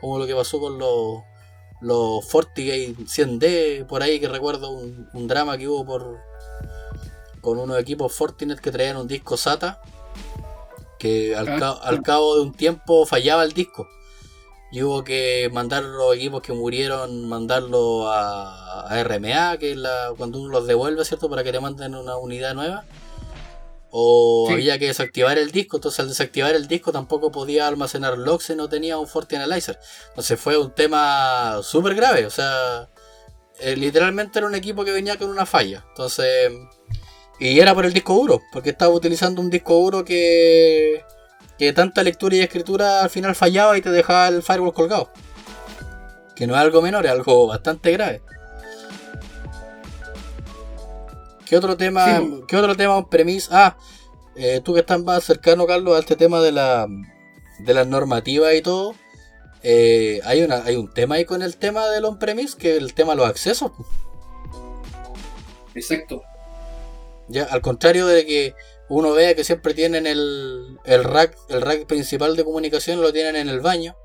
[0.00, 1.22] Como lo que pasó con los,
[1.80, 6.30] los FortiGate 100D, por ahí que recuerdo un, un drama que hubo por
[7.40, 9.80] con unos equipos Fortinet que traían un disco SATA
[11.00, 13.88] que al, al, cabo de un tiempo fallaba el disco.
[14.70, 20.38] Y hubo que mandar los equipos que murieron, mandarlo a, RMA, que es la, cuando
[20.38, 21.28] uno los devuelve, ¿cierto?
[21.28, 22.84] Para que le manden una unidad nueva.
[23.90, 28.50] O había que desactivar el disco, entonces al desactivar el disco tampoco podía almacenar logs
[28.50, 29.80] y no tenía un FortiAnalyzer.
[30.10, 32.88] Entonces fue un tema súper grave, o sea,
[33.58, 35.84] eh, literalmente era un equipo que venía con una falla.
[35.88, 36.52] Entonces
[37.40, 41.02] y era por el disco duro, porque estaba utilizando un disco duro que,
[41.58, 45.10] que tanta lectura y escritura al final fallaba y te dejaba el firewall colgado.
[46.36, 48.22] Que no es algo menor, es algo bastante grave.
[51.46, 53.48] ¿Qué otro tema, ¿qué otro tema on premise?
[53.50, 53.76] Ah,
[54.36, 56.86] eh, tú que estás más cercano, Carlos, a este tema de la,
[57.58, 58.94] de las normativas y todo.
[59.62, 62.94] Eh, hay, una, hay un tema ahí con el tema del on-premise, que es el
[62.94, 63.72] tema de los accesos.
[65.74, 66.22] Exacto.
[67.50, 68.54] Al contrario de que
[68.88, 73.36] uno vea que siempre tienen el, el rack, el rack principal de comunicación, lo tienen
[73.36, 73.96] en el baño,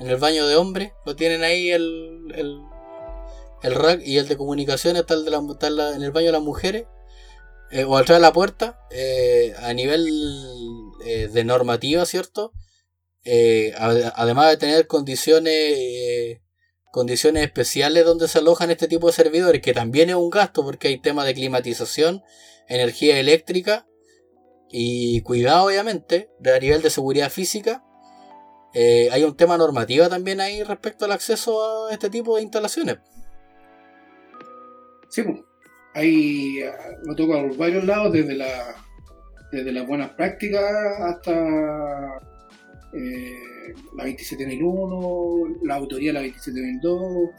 [0.00, 2.32] en el baño de hombre, lo tienen ahí el,
[3.62, 6.42] el, rack y el de comunicación está, el de la, en el baño de las
[6.42, 6.86] mujeres.
[7.70, 10.06] Eh, o atrás de la puerta, eh, a nivel
[11.06, 12.52] eh, de normativa, ¿cierto?
[13.24, 16.40] además de tener condiciones
[16.92, 20.88] condiciones especiales donde se alojan este tipo de servidores, que también es un gasto porque
[20.88, 22.22] hay temas de climatización
[22.74, 23.86] energía eléctrica
[24.70, 27.84] y cuidado obviamente a nivel de seguridad física.
[28.74, 32.98] Eh, hay un tema normativo también ahí respecto al acceso a este tipo de instalaciones.
[35.10, 35.40] Sí, pues,
[35.94, 36.60] ahí
[37.04, 38.74] lo toca por varios lados, desde la
[39.52, 40.64] desde las buenas prácticas
[41.00, 41.32] hasta
[42.94, 47.30] eh, la 27001, la autoría de la 27002,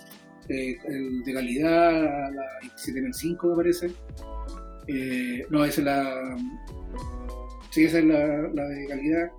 [0.50, 1.91] eh, el de calidad,
[2.32, 3.88] la 27005 me parece.
[4.88, 6.38] Eh, no, esa es la.
[7.69, 9.32] Sí, esa es la, la, de calidad.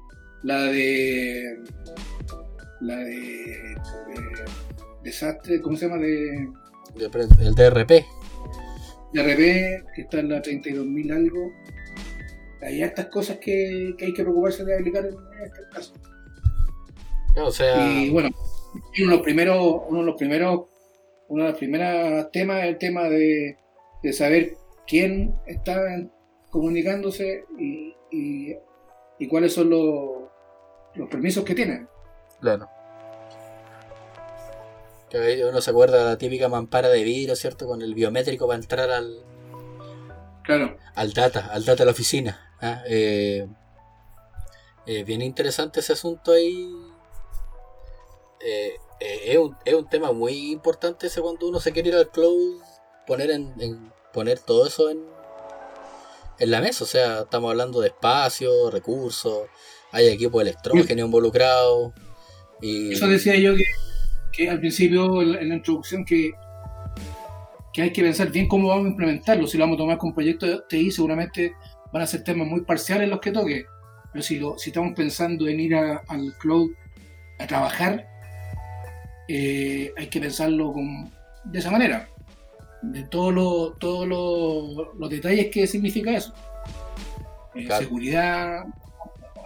[0.42, 1.58] La de.
[2.80, 3.44] La de.
[3.52, 3.74] Eh,
[5.02, 6.00] desastre, ¿cómo se llama?
[6.02, 6.48] De,
[6.96, 8.04] el DRP.
[9.12, 9.38] DRP,
[9.94, 11.52] que está en la 32.000 algo.
[12.62, 15.92] Hay estas cosas que, que, hay que preocuparse de aplicar en este caso.
[17.36, 17.86] O sea...
[17.86, 18.30] Y bueno,
[18.74, 20.66] uno de los primeros, uno de los primeros,
[21.28, 23.58] uno de los primeros temas es el tema de,
[24.02, 25.80] de saber quién está
[26.50, 30.28] comunicándose y, y, cuáles son los,
[30.94, 31.88] los permisos que tienen.
[32.40, 32.68] Claro.
[35.48, 37.66] Uno se acuerda de la típica mampara de vidrio, ¿cierto?
[37.66, 39.22] Con el biométrico para entrar al.
[40.42, 40.76] Claro.
[40.94, 42.52] Al data, al data de la oficina.
[42.60, 42.82] ¿ah?
[42.86, 43.46] Eh,
[44.86, 46.68] eh, bien interesante ese asunto ahí.
[48.40, 52.10] Eh, es, un, es, un, tema muy importante ese cuando uno se quiere ir al
[52.10, 52.60] cloud,
[53.06, 54.98] poner en, poner todo eso en,
[56.38, 56.84] en la mesa.
[56.84, 59.48] O sea, estamos hablando de espacio, recursos,
[59.92, 61.92] hay equipos electrógenos involucrados.
[62.62, 62.92] Y...
[62.92, 63.52] Eso decía yo
[64.32, 66.30] que, al principio, en la, introducción, que,
[67.72, 69.46] que hay que pensar bien cómo vamos a implementarlo.
[69.46, 71.52] Si lo vamos a tomar con proyecto de TI, seguramente
[71.92, 73.66] van a ser temas muy parciales los que toque.
[74.12, 76.70] Pero si, si estamos pensando en ir al cloud
[77.40, 78.06] a trabajar,
[79.28, 80.72] eh, hay que pensarlo
[81.44, 82.13] de esa manera
[82.92, 86.34] de todos los todos los detalles que significa eso.
[87.54, 88.64] Eh, seguridad,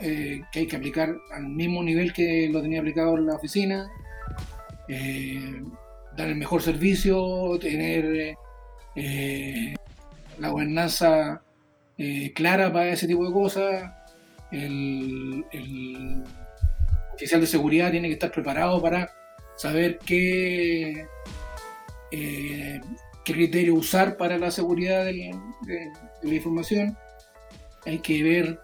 [0.01, 3.91] eh, que hay que aplicar al mismo nivel que lo tenía aplicado en la oficina.
[4.89, 5.63] Eh,
[6.17, 8.37] dar el mejor servicio, tener
[10.39, 11.43] la gobernanza
[12.35, 13.93] clara para ese tipo de cosas.
[14.51, 15.45] El,
[17.15, 19.11] oficial de seguridad tiene que estar preparado para
[19.57, 21.07] saber qué,
[22.13, 22.81] eh,
[23.29, 25.39] qué criterio usar para la seguridad de
[26.23, 26.97] la, información.
[27.85, 28.59] Hay que ver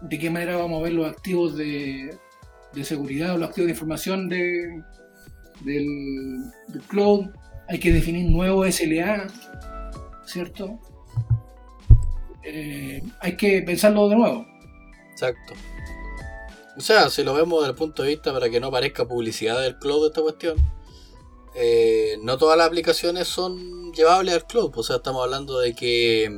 [0.00, 2.16] de qué manera vamos a ver los activos de,
[2.82, 4.82] seguridad o los activos de información de,
[5.64, 6.44] del,
[6.86, 7.30] cloud.
[7.68, 9.26] Hay que definir nuevos SLA,
[10.26, 10.78] ¿cierto?
[12.44, 14.46] Eh, hay que pensarlo de nuevo.
[15.10, 15.54] Exacto.
[16.76, 19.60] O sea, si lo vemos desde el punto de vista para que no parezca publicidad
[19.60, 20.56] del cloud esta cuestión,
[21.54, 24.72] eh, no todas las aplicaciones son llevables al cloud.
[24.76, 26.30] O sea, estamos hablando de que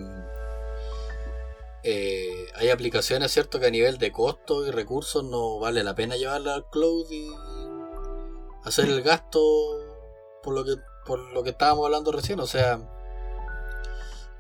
[1.82, 3.60] eh, hay aplicaciones, ¿cierto?
[3.60, 7.30] Que a nivel de costo y recursos no vale la pena llevarlas al cloud y
[8.64, 9.40] hacer el gasto
[10.42, 12.40] por lo que, por lo que estábamos hablando recién.
[12.40, 12.80] O sea,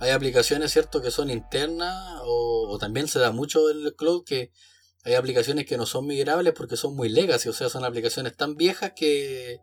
[0.00, 1.00] hay aplicaciones, ¿cierto?
[1.00, 4.50] Que son internas o, o también se da mucho en el cloud que
[5.04, 8.56] hay aplicaciones que no son migrables porque son muy legacy, o sea, son aplicaciones tan
[8.56, 9.60] viejas que,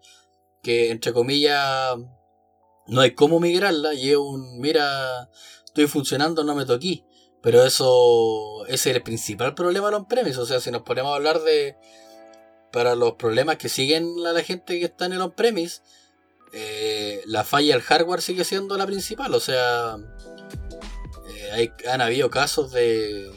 [0.61, 1.97] que entre comillas,
[2.87, 5.29] no hay cómo migrarla y es un, mira,
[5.65, 7.03] estoy funcionando, no me toqué.
[7.41, 10.39] Pero eso es el principal problema de los on-premise.
[10.39, 11.75] O sea, si nos ponemos a hablar de.
[12.71, 15.81] Para los problemas que siguen a la gente que está en el on-premise,
[16.53, 19.33] eh, la falla del hardware sigue siendo la principal.
[19.33, 19.97] O sea,
[21.57, 23.29] eh, han habido casos de,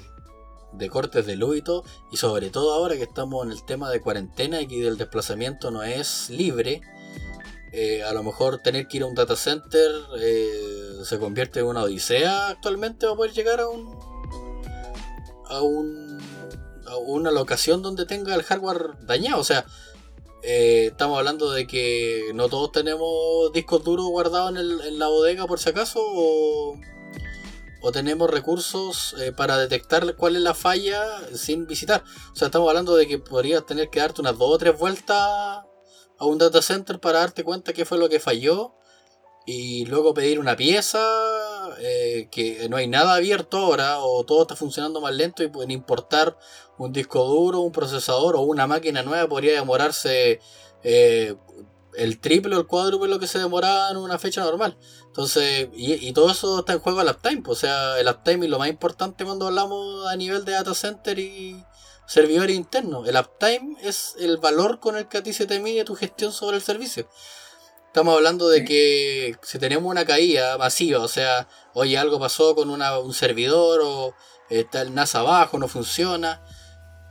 [0.74, 3.90] de cortes de luz y todo, y sobre todo ahora que estamos en el tema
[3.90, 6.80] de cuarentena y que el desplazamiento no es libre,
[7.76, 11.66] eh, a lo mejor tener que ir a un data center eh, se convierte en
[11.66, 13.98] una odisea actualmente para poder llegar a un
[15.46, 16.20] a un
[16.86, 19.66] a una locación donde tenga el hardware dañado, o sea,
[20.44, 25.58] eh, estamos hablando de que no todos tenemos discos duros guardados en, la bodega por
[25.58, 26.78] si acaso o
[27.82, 31.02] o tenemos recursos para detectar cuál es la falla
[31.34, 32.04] sin visitar.
[32.32, 35.64] O sea, estamos hablando de que podrías tener que darte unas dos o tres vueltas
[36.18, 38.74] a un data center para darte cuenta qué fue lo que falló
[39.46, 41.00] y luego pedir una pieza
[41.78, 45.70] eh, que no hay nada abierto ahora o todo está funcionando más lento y pueden
[45.70, 46.36] importar
[46.78, 50.40] un disco duro, un procesador o una máquina nueva podría demorarse
[50.82, 51.34] eh,
[51.96, 54.76] el triple o el cuádruple lo que se demoraba en una fecha normal.
[55.06, 57.42] Entonces, y, todo eso está en juego al uptime.
[57.42, 60.74] Pues, o sea, el uptime es lo más importante cuando hablamos a nivel de data
[60.74, 61.64] center y
[62.06, 63.06] servidor interno.
[63.06, 66.32] El uptime es el valor con el que a ti se te mide tu gestión
[66.32, 67.08] sobre el servicio.
[67.86, 72.68] Estamos hablando de que si tenemos una caída masiva, o sea, oye, algo pasó con
[72.70, 74.14] una, un servidor o
[74.50, 76.44] está el NAS abajo, no funciona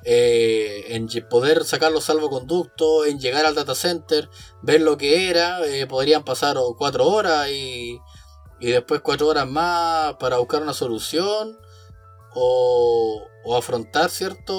[0.04, 4.30] eh, en poder sacar los salvoconductos, en llegar al data center,
[4.62, 7.98] ver lo que era, eh, podrían pasar cuatro horas y,
[8.60, 11.58] y, después cuatro horas más para buscar una solución
[12.36, 14.54] o, o, afrontar, ¿cierto?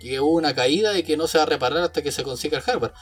[0.00, 2.58] Que hubo una caída y que no se va a reparar hasta que se consiga
[2.58, 2.92] el hardware.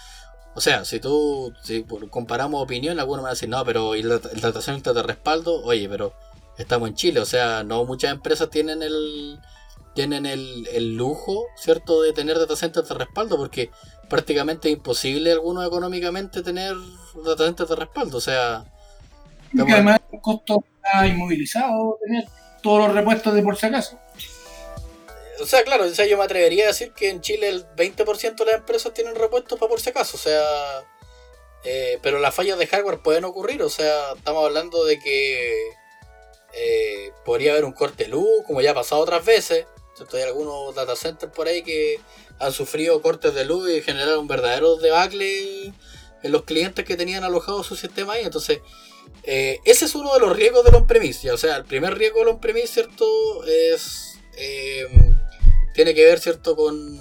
[0.55, 4.41] O sea, si tú, si comparamos opinión, algunos van a decir, no, pero el, el
[4.41, 6.15] data center de respaldo, oye, pero
[6.59, 9.41] estamos en Chile, o sea, no muchas empresas tienen el
[9.95, 13.71] tienen el, lujo, ¿cierto?, de tener data centers de respaldo, porque
[14.11, 16.75] prácticamente es imposible algunos económicamente tener
[17.25, 18.65] data centers de respaldo, o sea...
[19.53, 22.25] Y además el costo está inmovilizado tener
[22.65, 24.01] todos los repuestos de por si acaso.
[25.41, 28.37] O sea, claro, o sea, yo me atrevería a decir que en Chile el 20%
[28.37, 30.43] de las empresas tienen repuestos para por si acaso, o sea...
[31.67, 35.71] Eh, pero las fallas de hardware pueden ocurrir, o sea, estamos hablando de que
[36.53, 39.67] eh, podría haber un corte de luz, como ya ha pasado otras veces,
[40.13, 42.01] hay algunos data centers por ahí que
[42.39, 45.73] han sufrido cortes de luz y generaron un verdadero debacle
[46.23, 48.25] en los clientes que tenían alojado su sistema ahí.
[48.25, 48.61] Entonces,
[49.23, 51.31] eh, ese es uno de los riesgos del on-premise.
[51.31, 53.45] O sea, el primer riesgo del on-premise, ¿cierto?
[53.45, 54.19] Es.
[54.37, 54.87] Eh,
[55.75, 56.57] tiene que ver, ¿cierto?
[56.57, 57.01] Con,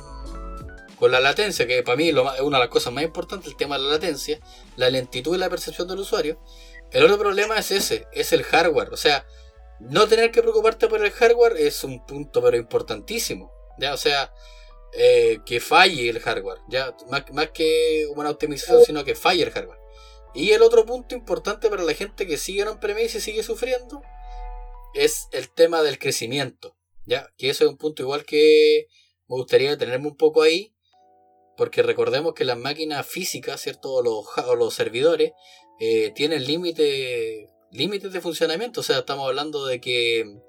[0.98, 3.78] con la latencia, que para mí es una de las cosas más importantes, el tema
[3.78, 4.40] de la latencia,
[4.78, 6.40] la lentitud y la percepción del usuario.
[6.92, 8.94] El otro problema es ese, es el hardware.
[8.94, 9.26] O sea,
[9.80, 13.52] no tener que preocuparte por el hardware es un punto pero importantísimo.
[13.80, 13.94] ¿ya?
[13.94, 14.34] O sea,
[14.94, 16.60] eh, que falle el hardware.
[16.70, 16.96] ¿ya?
[17.10, 19.83] Más, más que una optimización, sino que falle el hardware.
[20.34, 24.02] Y el otro punto importante para la gente que sigue en on-premise y sigue sufriendo
[24.94, 26.76] es el tema del crecimiento.
[27.06, 27.30] ¿ya?
[27.38, 28.88] Que eso es un punto igual que
[29.28, 30.74] me gustaría tenerme un poco ahí.
[31.56, 33.94] Porque recordemos que las máquinas físicas, ¿cierto?
[33.94, 34.26] O los,
[34.58, 35.34] los servidores,
[35.80, 38.80] eh, tienen límite límites de funcionamiento.
[38.80, 40.40] O sea, estamos hablando de que,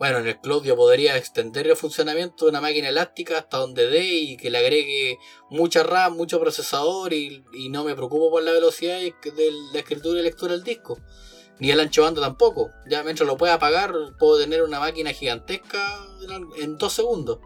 [0.00, 3.86] bueno, en el cloud yo podría extender el funcionamiento de una máquina elástica hasta donde
[3.86, 5.18] dé y que le agregue
[5.50, 9.12] mucha RAM, mucho procesador y, no me preocupo por la velocidad de
[9.74, 10.98] la escritura y lectura del disco.
[11.58, 12.70] Ni el ancho banda tampoco.
[12.88, 15.98] Ya mientras lo pueda apagar, puedo tener una máquina gigantesca
[16.56, 17.40] en dos segundos.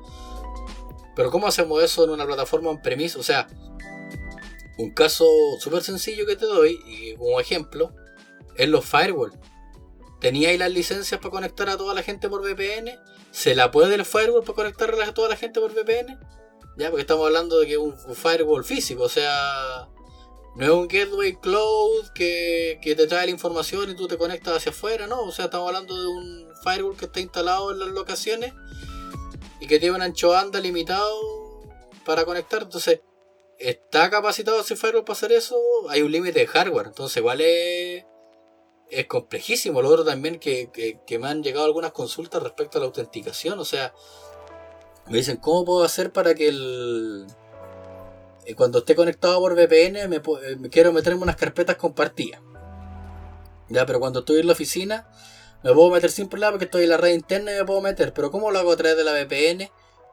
[1.17, 3.17] Pero ¿cómo hacemos eso en una plataforma en premis?
[3.17, 3.49] O sea,
[4.79, 5.27] un caso
[5.59, 7.93] súper sencillo que te doy, y como ejemplo,
[8.55, 8.85] es los
[10.25, 10.33] firewall.
[10.33, 12.99] ¿Teníais las licencias para conectar a toda la gente por VPN?
[13.31, 16.19] ¿Se la puede el firewall para conectar a toda la gente por VPN?
[16.77, 19.89] Ya, porque estamos hablando de que es un, firewall físico, o sea,
[20.57, 24.57] no es un gateway cloud que, que, te trae la información y tú te conectas
[24.57, 27.89] hacia afuera, no, o sea, estamos hablando de un firewall que está instalado en las
[27.89, 28.55] locaciones
[29.61, 31.17] y que tiene un ancho banda limitado
[32.05, 33.03] para conectar, entonces
[33.59, 35.57] está capacitado ese firewall para hacer eso,
[35.89, 36.89] hay un límite de hardware.
[36.89, 38.05] Entonces, igual es,
[38.95, 39.83] es complejísimo.
[39.83, 40.71] Lo otro también que,
[41.07, 43.59] que, me han llegado algunas consultas respecto a la autenticación.
[43.59, 43.95] O sea,
[45.09, 47.27] me dicen, ¿cómo puedo hacer para que el.
[48.47, 52.41] Eh, cuando esté conectado por VPN, me, eh, me quiero meterme unas carpetas compartidas.
[53.69, 55.09] Ya, pero cuando estoy en la oficina,
[55.63, 58.13] me puedo meter sin problema porque estoy en la red interna y me puedo meter.
[58.13, 59.71] Pero ¿cómo lo hago a través de la VPN?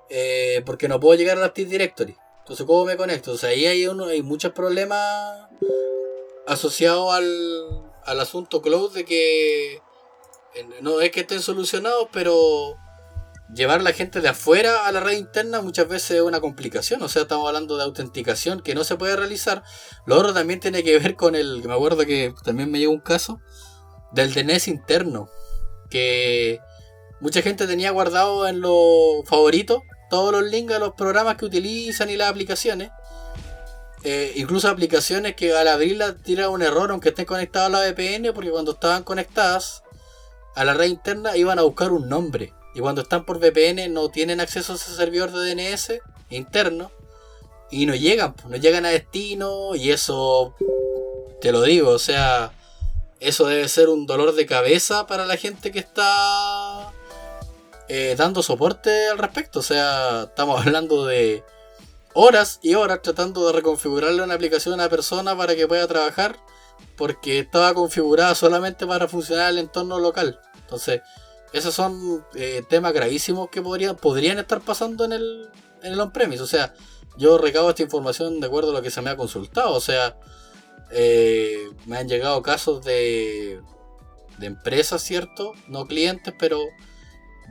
[0.10, 2.16] Eh, porque no puedo llegar a la Active Directory.
[2.40, 3.34] Entonces, ¿cómo me conecto?
[3.34, 5.48] O sea, ahí hay, uno, hay muchos problemas
[6.48, 9.82] asociados al, al asunto cloud de que
[10.82, 12.78] no es que estén solucionados, pero
[13.54, 17.02] llevar a la gente de afuera a la red interna muchas veces es una complicación.
[17.04, 19.64] O sea, estamos hablando de autenticación que no se puede realizar.
[20.06, 21.64] Lo otro también tiene que ver con el.
[21.64, 23.39] Me acuerdo que también me llegó un caso
[24.12, 25.30] del DNS interno.
[25.89, 26.60] Que
[27.20, 32.10] mucha gente tenía guardado en los favoritos todos los links a los programas que utilizan
[32.10, 32.91] y las aplicaciones.
[34.04, 38.34] Eh, incluso aplicaciones que al abrirla tira un error aunque estén conectadas a la VPN
[38.34, 39.84] porque cuando estaban conectadas
[40.56, 44.10] a la red interna iban a buscar un nombre y cuando están por VPN no
[44.10, 45.99] tienen acceso a ese servidor de DNS
[46.32, 46.91] interno
[47.70, 50.56] y no llegan, no llegan a destino y eso
[51.39, 52.54] te lo digo, o sea,
[53.20, 56.91] eso debe ser un dolor de cabeza para la gente que está
[57.88, 59.60] eh, dando soporte al respecto.
[59.60, 61.43] O sea, estamos hablando de
[62.14, 66.38] horas y horas tratando de reconfigurarle una aplicación a una persona para que pueda trabajar
[66.97, 70.39] porque estaba configurada solamente para funcionar el entorno local.
[70.62, 71.01] Entonces,
[71.53, 75.49] esos son eh, temas gravísimos que podrían, podrían estar pasando en el,
[75.84, 76.43] en el on-premise.
[76.43, 76.74] O sea,
[77.18, 79.74] yo recabo esta información de acuerdo a lo que se me ha consultado.
[79.74, 80.18] O sea,
[80.91, 83.62] eh, me han llegado casos de,
[84.38, 85.53] de empresas, ¿cierto?
[85.68, 86.59] No clientes, pero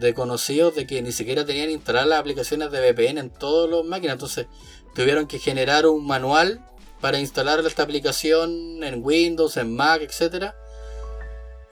[0.01, 3.85] de conocidos de que ni siquiera tenían instaladas las aplicaciones de VPN en todas las
[3.85, 4.15] máquinas.
[4.15, 4.47] Entonces
[4.95, 6.65] tuvieron que generar un manual
[7.01, 10.53] para instalar esta aplicación en Windows, en Mac, etc.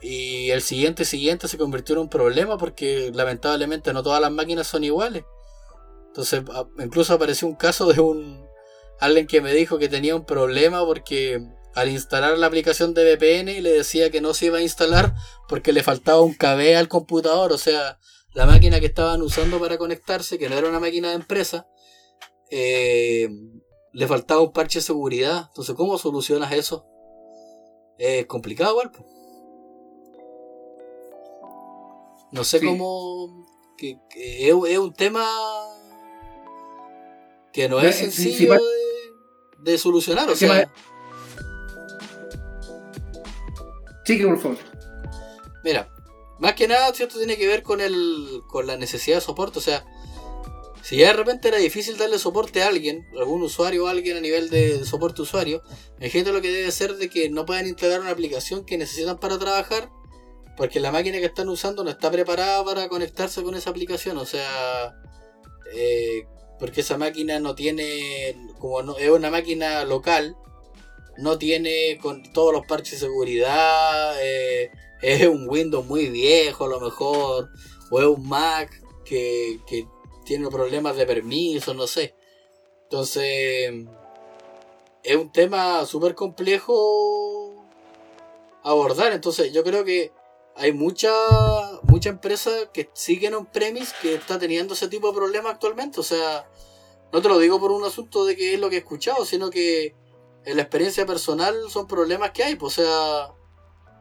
[0.01, 4.67] Y el siguiente siguiente se convirtió en un problema porque lamentablemente no todas las máquinas
[4.67, 5.23] son iguales.
[6.07, 6.43] Entonces
[6.79, 8.47] incluso apareció un caso de un
[8.99, 11.41] alguien que me dijo que tenía un problema porque
[11.75, 15.13] al instalar la aplicación de VPN le decía que no se iba a instalar
[15.47, 17.51] porque le faltaba un KB al computador.
[17.53, 17.99] O sea,
[18.33, 21.67] la máquina que estaban usando para conectarse, que no era una máquina de empresa,
[22.51, 23.29] eh,
[23.91, 25.45] le faltaba un parche de seguridad.
[25.49, 26.85] Entonces, ¿cómo solucionas eso?
[27.97, 28.91] Es complicado, igual.
[32.31, 33.45] No sé cómo.
[33.77, 35.25] Que, es, un tema
[37.53, 38.57] que no es sencillo
[39.59, 40.29] de, solucionar.
[40.29, 40.71] O sea.
[44.05, 44.57] Sí, por favor.
[45.63, 45.89] Mira,
[46.39, 47.17] más que nada, ¿cierto?
[47.17, 49.59] Tiene que ver con, el, con la necesidad de soporte.
[49.59, 49.85] O sea,
[50.81, 54.21] si ya de repente era difícil darle soporte a alguien, algún usuario o alguien a
[54.21, 55.61] nivel de soporte usuario,
[55.99, 59.37] imagínate lo que debe ser de que no puedan instalar una aplicación que necesitan para
[59.37, 59.89] trabajar,
[60.55, 64.17] porque la máquina que están usando no está preparada para conectarse con esa aplicación.
[64.17, 64.95] O sea,
[65.73, 66.25] eh,
[66.57, 70.35] porque esa máquina no tiene, como no, es una máquina local,
[71.17, 74.15] no tiene con todos los parches de seguridad.
[74.21, 74.71] Eh,
[75.01, 77.49] es un Windows muy viejo a lo mejor,
[77.89, 78.69] o es un Mac
[79.05, 79.59] que,
[80.25, 82.13] tiene problemas de permiso, no sé.
[82.83, 83.73] Entonces,
[85.03, 87.65] es un tema súper complejo
[88.63, 89.11] abordar.
[89.11, 90.11] Entonces, yo creo que
[90.55, 91.11] hay mucha,
[91.83, 95.99] mucha empresa que siguen un premise que está teniendo ese tipo de problemas actualmente.
[95.99, 96.47] O sea,
[97.11, 99.49] no te lo digo por un asunto de que es lo que he escuchado, sino
[99.49, 99.95] que
[100.45, 102.55] en la experiencia personal son problemas que hay.
[102.55, 103.33] Pues, o sea,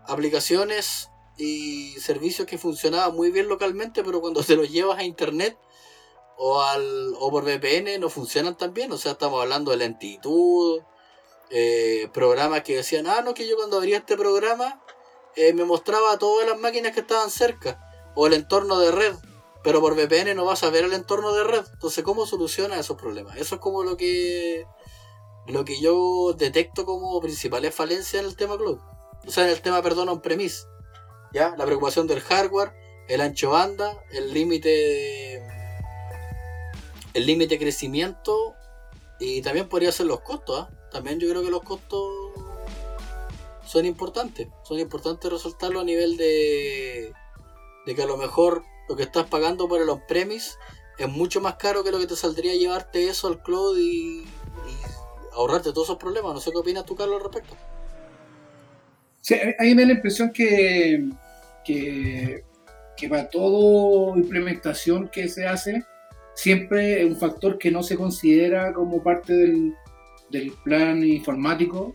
[0.08, 5.56] aplicaciones y servicios que funcionaban muy bien localmente, pero cuando te los llevas a internet
[6.36, 8.90] o, al, o por VPN no funcionan tan bien.
[8.92, 10.80] O sea, estamos hablando de lentitud,
[11.50, 14.82] eh, programas que decían, ah, no, que yo cuando abría este programa
[15.36, 17.80] eh, me mostraba todas las máquinas que estaban cerca
[18.14, 19.14] o el entorno de red.
[19.62, 21.64] Pero por VPN no vas a ver el entorno de red.
[21.72, 23.36] Entonces, ¿cómo soluciona esos problemas?
[23.36, 24.66] Eso es como lo que
[25.46, 28.78] lo que yo detecto como principales falencias en el tema cloud.
[29.28, 30.66] O sea, en el tema, perdón, on-premise.
[31.34, 31.54] ¿Ya?
[31.58, 32.72] La preocupación del hardware,
[33.08, 35.46] el ancho banda, el límite
[37.12, 38.54] el límite de crecimiento
[39.20, 40.60] y también podría ser los costos.
[40.60, 40.70] ¿ah?
[40.90, 42.08] También yo creo que los costos
[43.66, 44.48] son importantes.
[44.62, 47.12] Son importantes resaltarlo a nivel de,
[47.84, 50.56] de que a lo mejor lo que estás pagando por el on-premise
[50.96, 54.24] es mucho más caro que lo que te saldría llevarte eso al cloud y,
[55.32, 56.32] ahorrarte todos esos problemas.
[56.32, 57.54] No sé qué opinas tú, Carlos, al respecto.
[59.20, 61.08] Sí, a mí me da la impresión que,
[61.64, 62.42] que,
[62.96, 65.84] que para toda implementación que se hace,
[66.34, 69.74] siempre es un factor que no se considera como parte del,
[70.30, 71.94] del plan informático,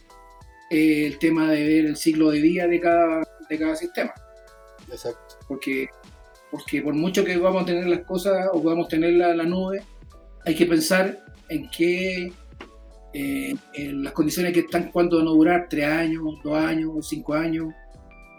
[0.69, 4.13] eh, el tema de ver el ciclo de vida de cada, de cada sistema.
[4.91, 5.36] Exacto.
[5.47, 5.88] Porque,
[6.51, 9.82] porque por mucho que vamos a tener las cosas o podamos tener la, la nube,
[10.45, 12.32] hay que pensar en qué
[13.14, 17.34] eh, en las condiciones que están, cuánto van a durar, tres años, dos años, cinco
[17.34, 17.68] años,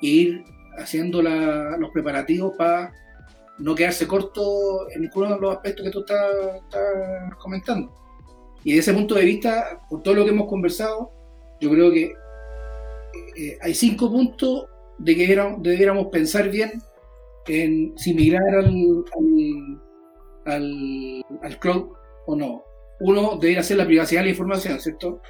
[0.03, 0.45] e ir
[0.77, 2.93] haciendo los preparativos para
[3.59, 7.95] no quedarse corto en ninguno de los aspectos que tú estás, comentando.
[8.65, 11.13] Y desde ese punto de vista, por todo lo que hemos conversado,
[11.61, 12.13] yo creo que
[13.37, 14.67] eh, hay cinco puntos
[14.99, 15.27] de que
[15.61, 16.73] debiéramos, pensar bien
[17.47, 19.05] en si migrar al,
[20.47, 21.93] al, al, cloud
[22.27, 22.65] o no.
[23.07, 25.21] Uno, debería ser la privacidad de la información, ¿cierto?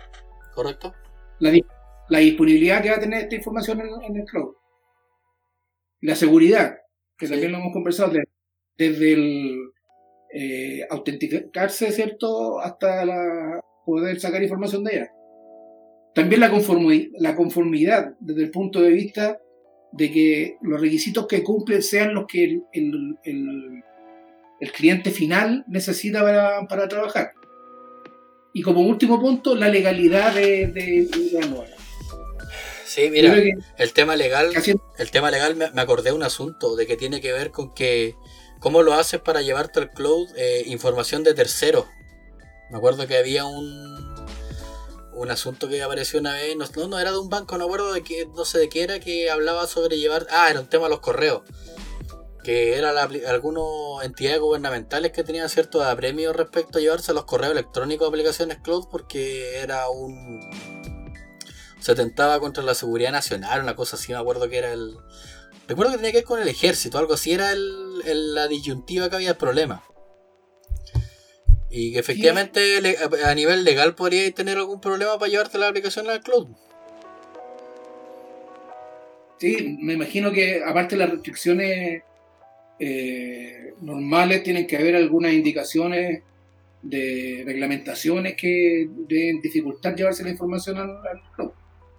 [0.54, 0.94] Correcto.
[1.40, 1.52] La,
[2.08, 4.54] la disponibilidad que va a tener esta información en el cloud.
[6.00, 6.76] La seguridad,
[7.18, 8.12] que también lo hemos conversado,
[8.76, 9.58] desde el
[10.32, 15.12] eh, autenticarse, ¿cierto?, hasta la, poder sacar información de ella.
[16.14, 19.40] También la conformidad, la conformidad, desde el punto de vista
[19.92, 23.82] de que los requisitos que cumplen sean los que el, el,
[24.72, 27.32] cliente final necesita para, para, trabajar.
[28.54, 31.66] Y como último punto, la legalidad de, de, de la nueva.
[32.86, 33.36] Sí, mira,
[33.76, 34.52] el tema legal,
[34.98, 38.14] el tema legal me, acordé de un asunto de que tiene que ver con que
[38.60, 41.86] cómo lo haces para llevarte al cloud eh, información de terceros.
[42.70, 44.14] Me acuerdo que había un
[45.14, 48.02] un asunto que apareció una vez, no, no era de un banco, no acuerdo de
[48.02, 50.90] qué, no sé de qué era, que hablaba sobre llevar, ah, era un tema de
[50.90, 51.42] los correos,
[52.44, 58.06] que era algunas entidades gubernamentales que tenían ciertos apremios respecto a llevarse los correos electrónicos
[58.06, 60.40] a aplicaciones cloud porque era un
[61.84, 64.96] se tentaba contra la seguridad nacional, una cosa así, me acuerdo que era el...
[65.68, 69.16] Recuerdo que tenía que ver con el ejército, algo así era el, la disyuntiva que
[69.16, 69.84] había el problema.
[71.68, 76.22] Y que efectivamente a nivel legal podría tener algún problema para llevarte la aplicación al
[76.22, 76.48] cloud.
[79.38, 82.02] Sí, me imagino que aparte de las restricciones
[82.78, 86.22] eh, normales, tienen que haber algunas indicaciones
[86.82, 91.00] de reglamentaciones que deben dificultar llevarse la información al
[91.34, 91.52] cloud.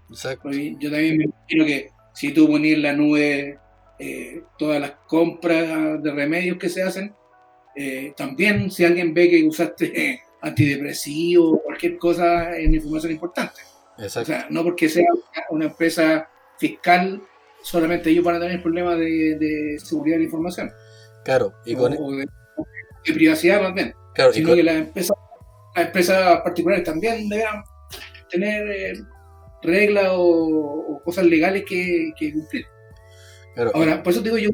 [0.09, 0.51] Exacto.
[0.51, 3.57] Yo también me imagino que si tú pones en la nube
[3.97, 7.13] eh, todas las compras de remedios que se hacen,
[7.75, 13.61] eh, también si alguien ve que usaste antidepresivo o cualquier cosa es información importante.
[13.97, 14.31] Exacto.
[14.31, 15.07] O sea, no porque sea
[15.49, 17.21] una empresa fiscal,
[17.65, 20.71] solamente ellos van a tener problemas de, seguridad de la información.
[21.23, 22.27] Claro, y con o, de,
[23.13, 23.93] privacidad también.
[24.13, 25.17] Claro, sino que las empresas,
[25.75, 27.63] las empresas particulares también deberán
[28.29, 28.93] tener eh,
[29.63, 32.65] reglas o, cosas legales que, cumplir.
[33.73, 34.49] Ahora, por eso digo, yo,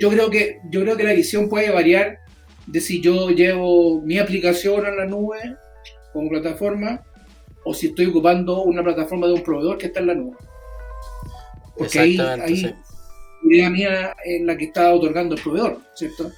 [0.00, 2.20] yo, creo que, yo creo que la visión puede variar
[2.66, 5.56] de si yo llevo mi aplicación a la nube
[6.12, 7.02] como plataforma
[7.64, 10.36] o si estoy ocupando una plataforma de un proveedor que está en la nube.
[11.76, 12.74] Porque ahí, ahí
[13.44, 16.30] idea mía es la que está otorgando el proveedor, ¿cierto?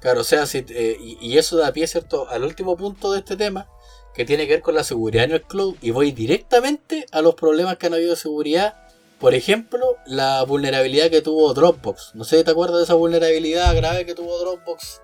[0.00, 3.20] Claro, o sea, si, eh, y, y, eso da pie, ¿cierto?, al último punto de
[3.20, 3.68] este tema,
[4.14, 7.34] que tiene que ver con la seguridad en el cloud y voy directamente a los
[7.34, 8.76] problemas que han habido de seguridad.
[9.18, 12.14] Por ejemplo, la vulnerabilidad que tuvo Dropbox.
[12.14, 15.00] No sé si te acuerdas de esa vulnerabilidad grave que tuvo Dropbox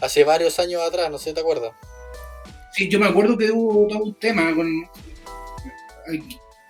[0.00, 1.72] hace varios años atrás, no sé si te acuerdas.
[2.72, 4.68] Sí, yo me acuerdo que hubo todo un tema con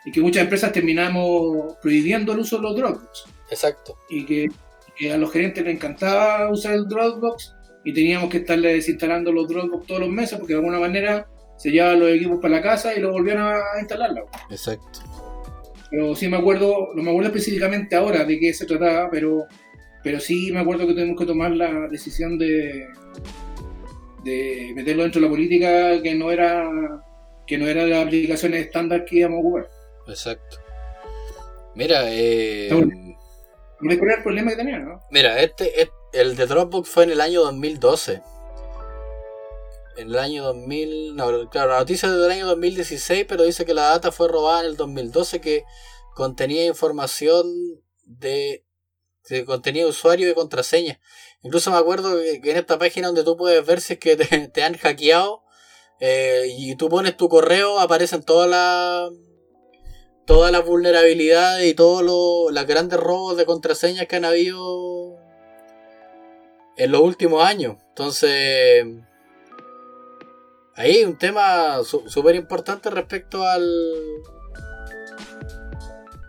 [0.05, 3.25] y que muchas empresas terminamos prohibiendo el uso de los Dropbox.
[3.51, 3.99] Exacto.
[4.09, 4.49] Y que,
[4.97, 9.49] que a los gerentes les encantaba usar el Dropbox y teníamos que estarle desinstalando los
[9.49, 11.27] Dropbox todos los meses porque de alguna manera
[11.57, 14.23] se llevaban los equipos para la casa y lo volvían a instalarla.
[14.51, 15.01] Exacto.
[15.91, 19.45] Pero sí me acuerdo, no me acuerdo específicamente ahora de qué se trataba, pero,
[20.03, 22.87] pero sí me acuerdo que tuvimos que tomar la decisión de,
[24.25, 26.69] de meterlo dentro de la política que no era
[27.47, 29.69] que no era las aplicaciones estándar que íbamos a ocupar.
[30.07, 30.59] Exacto.
[31.75, 32.69] Mira, eh,
[33.81, 35.03] No el problema que tenía, ¿no?
[35.11, 38.23] Mira, este, el de Dropbox fue en el año 2012.
[39.97, 43.75] En el año 2000, no, claro, la noticia es del año 2016, pero dice que
[43.75, 45.65] la data fue robada en el 2012 que
[46.15, 47.47] contenía información
[48.05, 48.65] de,
[49.29, 50.99] de contenía usuario y contraseña.
[51.43, 54.63] Incluso me acuerdo que, en esta página donde tú puedes ver si es que te,
[54.63, 55.43] han hackeado
[56.01, 59.11] eh, y tú pones tu correo, aparecen todas las
[60.25, 62.03] todas las vulnerabilidades y todos
[62.53, 65.17] los grandes robos de contraseñas que han habido
[66.77, 67.77] en los últimos años.
[67.89, 68.87] Entonces,
[70.75, 73.65] ahí un tema súper importante respecto al.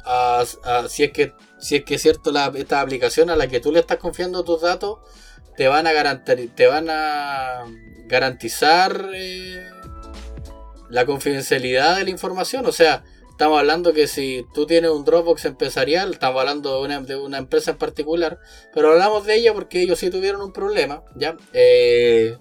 [0.05, 0.43] A,
[0.89, 3.79] si es que si es que es cierto esta aplicación a la que tú le
[3.79, 4.99] estás confiando tus datos
[5.55, 7.63] te van a garantizar te van a
[8.07, 9.65] garantizar eh,
[10.89, 15.45] la confidencialidad de la información o sea Estamos hablando que si tú tienes un Dropbox
[15.45, 18.39] empresarial, estamos hablando de una, empresa en particular,
[18.71, 21.35] pero hablamos de ella porque ellos sí tuvieron un problema, ¿ya?
[21.51, 22.37] Eh,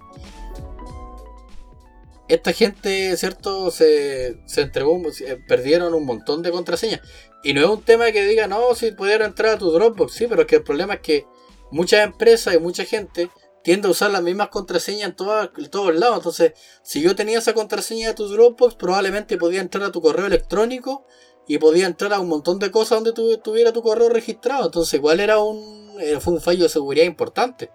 [2.27, 3.71] esta gente, ¿cierto?
[3.71, 5.01] Se, se entregó,
[5.47, 7.01] perdieron un montón de contraseñas.
[7.43, 10.27] Y no es un tema que diga, no, si pudieron entrar a tu Dropbox, sí,
[10.29, 11.25] pero es que el problema es que
[11.71, 13.31] muchas empresas y mucha gente
[13.63, 16.17] tiende a usar las mismas contraseñas en, todos lados.
[16.17, 20.25] Entonces, si yo tenía esa contraseña de tu Dropbox, probablemente podía entrar a tu correo
[20.25, 21.05] electrónico
[21.47, 24.65] y podía entrar a un montón de cosas donde tuviera tu correo registrado.
[24.65, 27.69] Entonces, igual era un, fue un fallo de seguridad importante.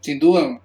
[0.00, 0.60] Sin duda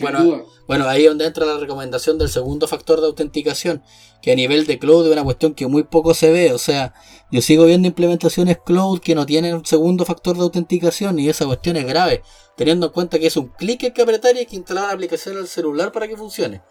[0.00, 3.82] bueno, bueno, ahí es donde entra la recomendación del segundo factor de autenticación,
[4.20, 6.52] que a nivel de cloud es una cuestión que muy poco se ve.
[6.52, 6.94] O sea,
[7.30, 11.46] yo sigo viendo implementaciones cloud que no tienen un segundo factor de autenticación y esa
[11.46, 12.22] cuestión es grave,
[12.56, 15.38] teniendo en cuenta que es un clic que apretar y hay que instalar la aplicación
[15.38, 16.62] el celular para que funcione.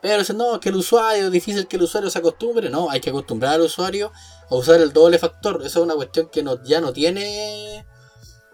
[0.00, 2.68] Pero dicen, no, que el usuario, es difícil que el usuario se acostumbre.
[2.68, 4.10] No, hay que acostumbrar al usuario
[4.50, 5.58] a usar el doble factor.
[5.64, 7.86] Esa es una cuestión que no, ya no tiene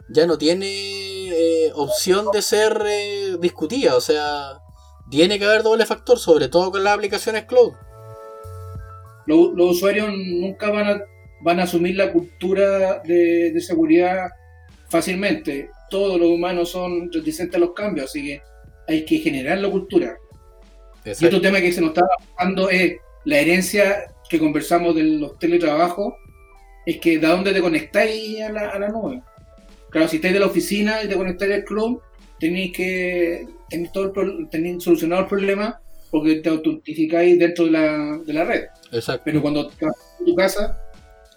[0.08, 3.96] ya no tiene eh, opción de ser eh, discutida.
[3.96, 4.60] O sea,
[5.10, 7.74] tiene que haber doble factor, sobre todo con las aplicaciones cloud.
[9.26, 11.02] Los, usuarios nunca van a,
[11.42, 14.30] van a asumir la cultura de, seguridad
[14.88, 15.70] fácilmente.
[15.90, 18.42] Todos los humanos son reticentes a los cambios, así que
[18.86, 20.16] hay que generar la cultura.
[21.04, 22.06] Y otro tema que se nos está
[22.36, 26.14] hablando es la herencia que conversamos de los teletrabajos,
[26.86, 29.22] es que de dónde te conectáis a la, a la nube.
[29.90, 32.02] Claro, si estáis de la oficina y te conectáis al club,
[32.38, 34.12] tenéis que tener todo
[34.52, 35.80] el, solucionado el problema
[36.10, 38.64] porque te autentificáis dentro de la, de la red.
[38.92, 39.22] Exacto.
[39.24, 40.78] Pero cuando estás en tu casa,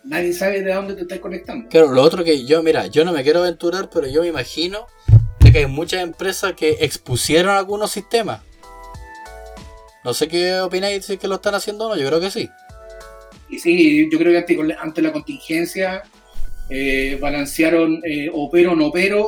[0.04, 1.70] nadie sabe de dónde te estás conectando.
[1.70, 4.88] Claro, lo otro que yo, mira, yo no me quiero aventurar, pero yo me imagino
[5.40, 8.42] de que hay muchas empresas que expusieron algunos sistemas.
[10.04, 12.50] No sé qué opináis si que lo están haciendo o no, yo creo que sí.
[13.50, 16.04] Y sí, yo creo que ante, ante la contingencia
[16.74, 19.28] eh, balancearon eh, opero no opero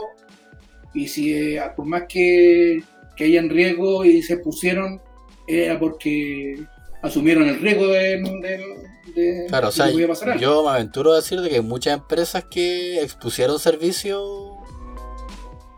[0.94, 2.82] y si eh, por más que,
[3.18, 5.02] que hayan riesgo y se pusieron
[5.46, 6.64] era porque
[7.02, 8.22] asumieron el riesgo de,
[9.14, 9.90] de, claro, o sea,
[10.40, 14.24] yo me aventuro a decir de que hay muchas empresas que expusieron servicios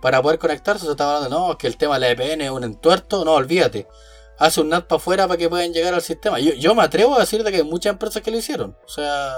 [0.03, 2.51] para poder conectarse, se estaba hablando, no, es que el tema de la EPN es
[2.51, 3.87] un entuerto, no, olvídate.
[4.37, 6.39] Hace un NAT para afuera para que puedan llegar al sistema.
[6.39, 8.77] Yo, yo me atrevo a decir de que hay muchas empresas que lo hicieron.
[8.85, 9.33] O sea,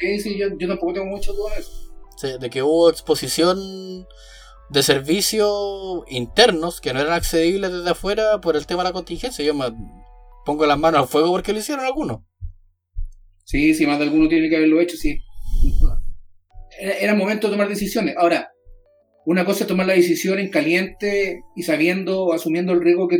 [0.00, 2.38] sí, yo, yo tampoco tengo mucho duda de eso.
[2.38, 4.06] de que hubo exposición
[4.70, 9.44] de servicios internos que no eran accedibles desde afuera por el tema de la contingencia.
[9.44, 9.66] Yo me
[10.44, 12.20] pongo las manos al fuego porque lo hicieron algunos.
[13.44, 15.18] Sí, sí, más de alguno tiene que haberlo hecho, sí.
[16.78, 18.14] Era, momento de tomar decisiones.
[18.16, 18.52] Ahora,
[19.26, 23.18] una cosa es tomar la decisión en caliente y sabiendo, asumiendo el riesgo que,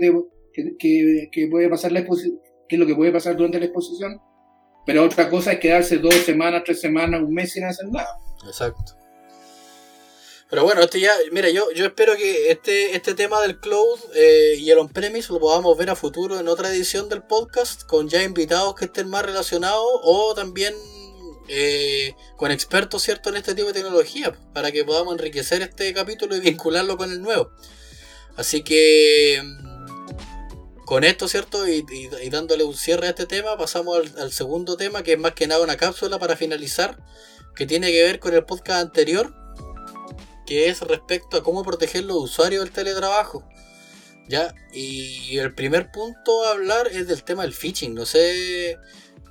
[0.79, 4.21] que, que puede pasar la exposición, que es lo que puede pasar durante la exposición.
[4.87, 8.19] Pero otra cosa es quedarse dos semanas, tres semanas, un mes sin hacer nada.
[8.47, 9.01] Exacto.
[10.51, 14.57] Pero bueno, este ya, mira, yo, yo espero que este, este tema del cloud eh,
[14.59, 18.25] y el on-premise lo podamos ver a futuro en otra edición del podcast con ya
[18.25, 20.75] invitados que estén más relacionados o también
[21.49, 26.35] eh, con expertos, ¿cierto?, en este tipo de tecnología para que podamos enriquecer este capítulo
[26.35, 27.53] y vincularlo con el nuevo.
[28.37, 29.41] Así que
[30.91, 31.69] con esto, ¿cierto?
[31.69, 31.85] Y,
[32.31, 35.63] dándole un cierre a este tema, pasamos al, segundo tema, que es más que nada
[35.63, 36.99] una cápsula para finalizar,
[37.55, 39.33] que tiene que ver con el podcast anterior,
[40.47, 43.49] que es respecto a cómo proteger los usuarios del teletrabajo.
[44.29, 44.53] ¿Ya?
[44.73, 47.95] Y el primer punto a hablar es del tema del phishing.
[47.95, 48.77] No sé.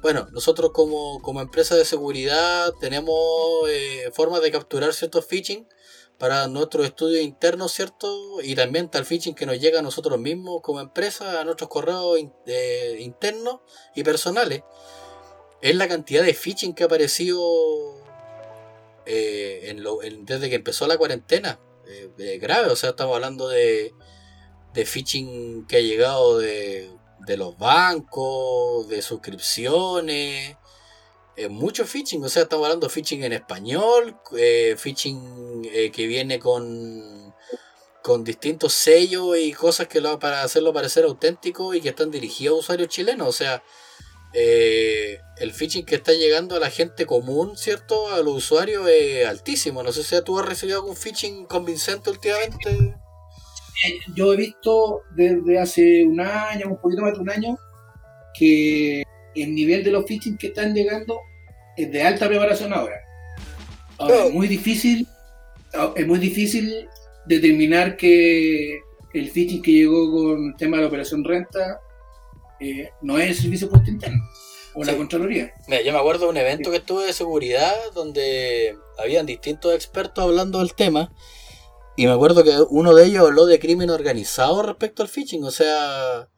[0.02, 5.68] Bueno, nosotros como, empresa de seguridad tenemos eh, formas de capturar ciertos phishing
[6.20, 8.42] para nuestros estudios internos, ¿cierto?
[8.44, 12.20] Y también el phishing que nos llega a nosotros mismos como empresa, a nuestros correos
[13.00, 13.62] internos
[13.96, 14.64] y personales.
[15.62, 17.42] es la cantidad de phishing que ha aparecido
[19.06, 19.76] eh,
[20.22, 21.60] desde que empezó la cuarentena.
[21.88, 23.94] Eh, grave, o sea, estamos hablando de,
[24.74, 26.92] de phishing que ha llegado de,
[27.26, 30.58] de los bancos, de suscripciones,
[31.40, 36.06] eh, mucho phishing, o sea, estamos hablando de phishing en español, eh, phishing eh, que
[36.08, 37.34] viene con,
[38.02, 42.58] con distintos sellos y cosas que lo para hacerlo parecer auténtico y que están dirigidos
[42.58, 43.64] a usuarios chilenos, o sea,
[44.34, 48.14] eh, el phishing que está llegando a la gente común, ¿cierto?
[48.14, 49.82] A los usuarios es altísimo.
[49.82, 52.70] No sé si tú has recibido algún phishing convincente últimamente.
[52.70, 57.58] Eh, yo he visto desde hace un año, un poquito más de un año,
[58.38, 59.04] que
[59.44, 61.20] el nivel de los phishing que están llegando
[61.76, 62.96] es de alta preparación ahora.
[63.98, 65.08] Ahora es muy difícil,
[65.74, 66.88] ah, es muy difícil
[67.26, 68.80] determinar que
[69.14, 71.80] el phishing que llegó con el tema de la operación renta
[72.60, 74.24] eh, no es el servicio puesto interno
[74.74, 75.54] o la Contraloría.
[75.68, 80.24] Mira, yo me acuerdo de un evento que estuve de seguridad donde habían distintos expertos
[80.24, 81.12] hablando del tema
[81.96, 85.52] y me acuerdo que uno de ellos habló de crimen organizado respecto al phishing, o
[85.52, 86.30] sea,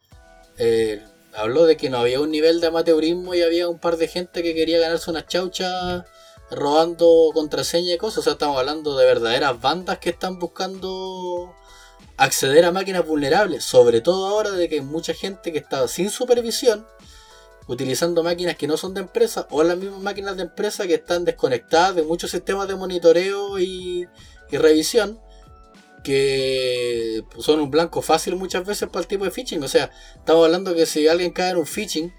[0.57, 1.01] eh,
[1.33, 4.43] habló de que no había un nivel de amateurismo y había un par de gente
[4.43, 6.05] que quería ganarse una chaucha
[6.49, 11.55] robando contraseña y cosas, o sea, estamos hablando de verdaderas bandas que están buscando
[12.17, 16.09] acceder a máquinas vulnerables, sobre todo ahora de que hay mucha gente que está sin
[16.09, 16.85] supervisión,
[17.67, 21.23] utilizando máquinas que no son de empresa o las mismas máquinas de empresa que están
[21.23, 24.07] desconectadas de muchos sistemas de monitoreo y,
[24.51, 25.21] y revisión
[26.03, 29.63] que son un blanco fácil muchas veces para el tipo de phishing.
[29.63, 32.13] O sea, estamos hablando que si alguien cae en un phishing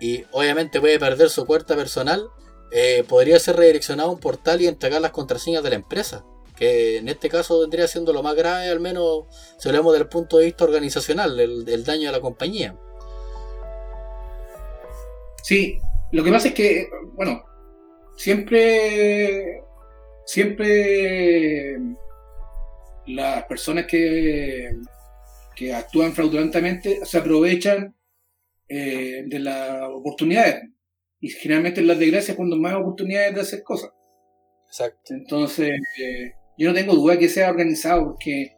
[0.00, 2.28] y obviamente puede perder su cuenta personal,
[2.70, 6.24] eh, podría ser redireccionado a un portal y entregar las contraseñas de la empresa.
[6.56, 9.24] Que en este caso vendría siendo lo más grave, al menos
[9.58, 12.76] si hablamos del punto de vista organizacional, el, daño a la compañía.
[15.42, 15.78] Sí,
[16.10, 17.44] lo que pasa es que, bueno,
[18.16, 19.62] siempre,
[20.26, 21.78] siempre
[23.08, 24.70] las personas que,
[25.56, 27.94] que actúan fraudulentamente se aprovechan
[28.68, 30.62] eh, de las oportunidades.
[31.20, 33.90] Y generalmente en las desgracias cuando más oportunidades de hacer cosas.
[34.68, 35.14] Exacto.
[35.14, 38.56] Entonces, eh, yo no tengo duda que sea organizado porque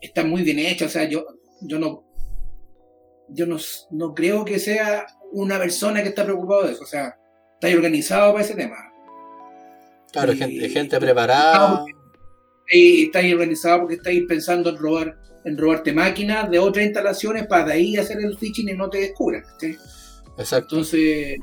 [0.00, 0.86] está muy bien hecho.
[0.86, 1.24] O sea, yo,
[1.60, 2.10] yo no
[3.32, 3.58] yo no,
[3.90, 6.82] no creo que sea una persona que está preocupado de eso.
[6.82, 7.16] O sea,
[7.54, 8.76] está organizado para ese tema.
[10.12, 11.84] Claro, gente, gente preparada
[12.70, 17.66] y estáis organizado porque estáis pensando en robar en robarte máquinas de otras instalaciones para
[17.66, 19.42] de ahí hacer el phishing y no te descubran.
[20.38, 20.76] Exacto.
[20.76, 21.38] Entonces, eh,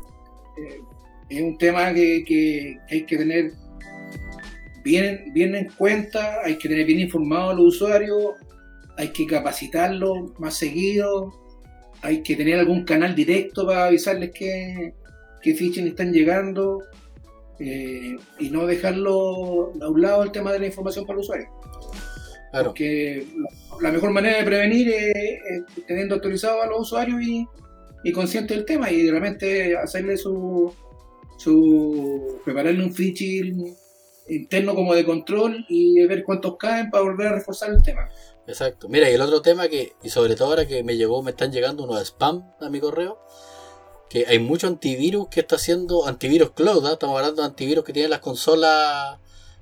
[1.30, 3.51] es un tema que, hay que tener
[4.84, 8.34] bien, bien en cuenta, hay que tener bien informado a los usuarios,
[8.97, 11.34] hay que capacitarlos más seguido,
[12.01, 14.93] hay que tener algún canal directo para avisarles que,
[15.41, 16.84] que phishing están llegando.
[17.60, 21.47] Eh, y no dejarlo a un lado el tema de la información para el usuario.
[22.51, 22.66] Claro.
[22.66, 23.28] Porque
[23.82, 27.47] la mejor manera de prevenir es, teniendo actualizado a los usuarios y,
[28.03, 30.74] y consciente del tema y realmente hacerle su,
[31.38, 33.76] su prepararle un phishing
[34.30, 38.10] interno como de control y ver cuántos caen para volver a reforzar el tema.
[38.47, 38.88] Exacto.
[38.88, 41.51] Mira, y el otro tema que, y sobre todo ahora que me llegó, me están
[41.51, 43.20] llegando unos spam a mi correo,
[44.10, 46.93] que hay mucho antivirus que está haciendo antivirus cloud, ¿ah?
[46.93, 49.20] estamos hablando de antivirus que tienen las consolas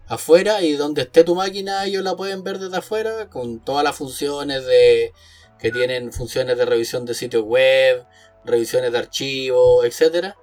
[0.07, 3.95] afuera y donde esté tu máquina ellos la pueden ver desde afuera con todas las
[3.95, 5.13] funciones de
[5.57, 8.05] que tienen funciones de revisión de sitios web,
[8.43, 10.35] revisiones de archivos, etcétera.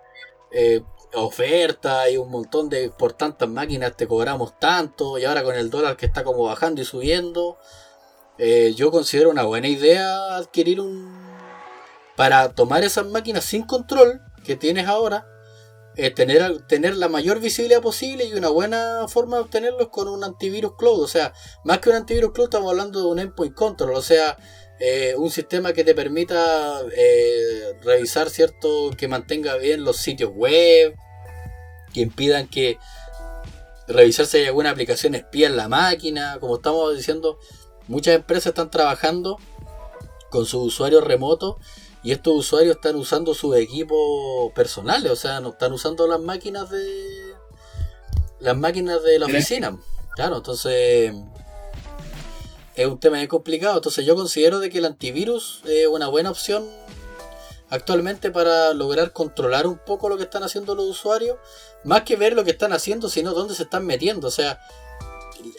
[0.51, 0.83] Eh,
[1.15, 5.71] oferta y un montón de por tantas máquinas te cobramos tanto y ahora con el
[5.71, 7.59] dólar que está como bajando y subiendo
[8.39, 11.22] eh, yo considero una buena idea adquirir un
[12.17, 15.27] para tomar esas máquinas sin control que tienes ahora,
[15.95, 20.73] eh, tener, la mayor visibilidad posible y una buena forma de obtenerlos con un antivirus
[20.77, 21.01] cloud.
[21.01, 21.35] O sea,
[21.65, 23.95] más que un antivirus cloud, estamos hablando de un endpoint control.
[23.95, 24.39] O sea,
[24.81, 28.91] eh, un sistema que te permita eh, revisar, ¿cierto?
[28.97, 30.95] Que mantenga bien los sitios web,
[31.93, 32.79] que impidan que
[33.87, 36.39] revisar si hay alguna aplicación espía en la máquina.
[36.41, 37.39] Como estamos diciendo,
[37.87, 39.39] muchas empresas están trabajando
[40.31, 41.57] con sus usuarios remotos
[42.03, 46.69] y estos usuarios están usando sus equipos personales, o sea, no están usando las máquinas
[46.69, 47.35] de.
[48.41, 49.79] las máquinas de la oficina.
[50.17, 51.15] Claro, entonces.
[52.75, 53.77] Es un tema bien complicado.
[53.77, 56.67] Entonces yo considero de que el antivirus es una buena opción
[57.69, 61.37] actualmente para lograr controlar un poco lo que están haciendo los usuarios.
[61.85, 64.27] Más que ver lo que están haciendo, sino dónde se están metiendo.
[64.27, 64.59] O sea,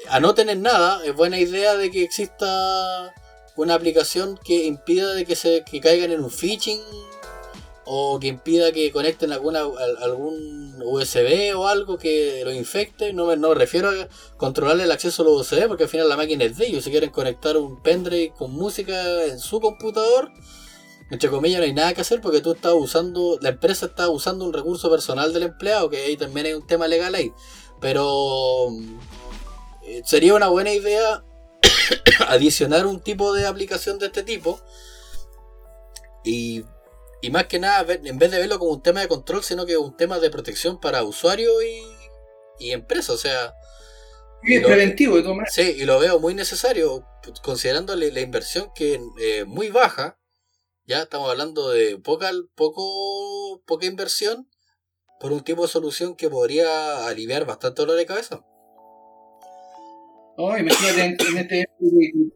[0.09, 3.13] a no tener nada, es buena idea de que exista
[3.55, 6.79] una aplicación que impida de que se caigan en un phishing
[7.85, 9.61] o que impida que conecten alguna,
[10.01, 13.13] algún USB o algo que lo infecte.
[13.13, 16.17] No me, no refiero a controlarle el acceso a los USB porque al final la
[16.17, 16.83] máquina es de ellos.
[16.83, 20.31] Si quieren conectar un pendrive con música en su computador,
[21.11, 24.45] entre comillas no hay nada que hacer porque tú estás usando, la empresa está usando
[24.45, 27.33] un recurso personal del empleado, que ahí también hay un tema legal ahí.
[27.81, 28.69] Pero
[29.85, 31.23] eh, sería una buena idea
[32.27, 34.59] adicionar un tipo de aplicación de este tipo.
[36.23, 36.63] Y,
[37.31, 39.95] más que nada, en vez de verlo como un tema de control, sino que un
[39.95, 41.81] tema de protección para usuario y,
[42.59, 43.13] y empresa.
[43.13, 43.53] O sea.
[44.43, 45.49] es preventivo de tomar.
[45.49, 47.05] Sí, y lo veo muy necesario,
[47.41, 50.19] considerando la, inversión que es eh, muy baja.
[50.85, 54.49] Ya estamos hablando de poca, poco, poca inversión
[55.21, 58.43] por un tipo de solución que podría aliviar bastante dolor de cabeza.
[60.35, 61.65] Oh, imagínate en, este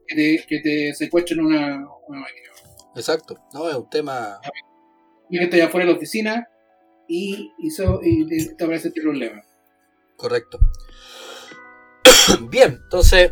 [0.07, 2.47] que te, que te secuestren una, una máquina.
[2.95, 4.39] Exacto, no, es un tema.
[5.29, 6.47] Y que estás afuera de la oficina
[7.07, 9.43] y, hizo, y te aparece este problema.
[10.15, 10.59] Correcto.
[12.49, 13.31] Bien, entonces,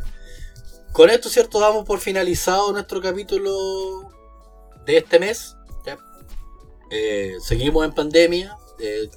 [0.92, 1.60] con esto, ¿cierto?
[1.60, 4.12] Damos por finalizado nuestro capítulo
[4.86, 5.56] de este mes.
[6.92, 8.56] Eh, seguimos en pandemia.
[8.80, 9.10] Eh,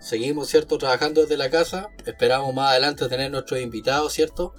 [0.00, 0.78] seguimos, ¿cierto?
[0.78, 1.90] Trabajando desde la casa.
[2.06, 4.54] Esperamos más adelante tener nuestros invitados, ¿cierto?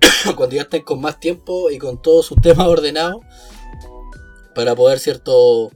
[0.36, 3.20] Cuando ya estén con más tiempo y con todos sus temas ordenados.
[4.54, 5.70] Para poder, ¿cierto?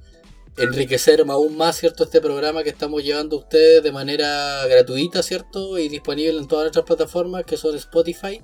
[0.57, 2.05] Enriquecer aún más, ¿cierto?
[2.05, 5.79] Este programa que estamos llevando a ustedes de manera gratuita, ¿cierto?
[5.79, 8.41] Y disponible en todas nuestras plataformas que son Spotify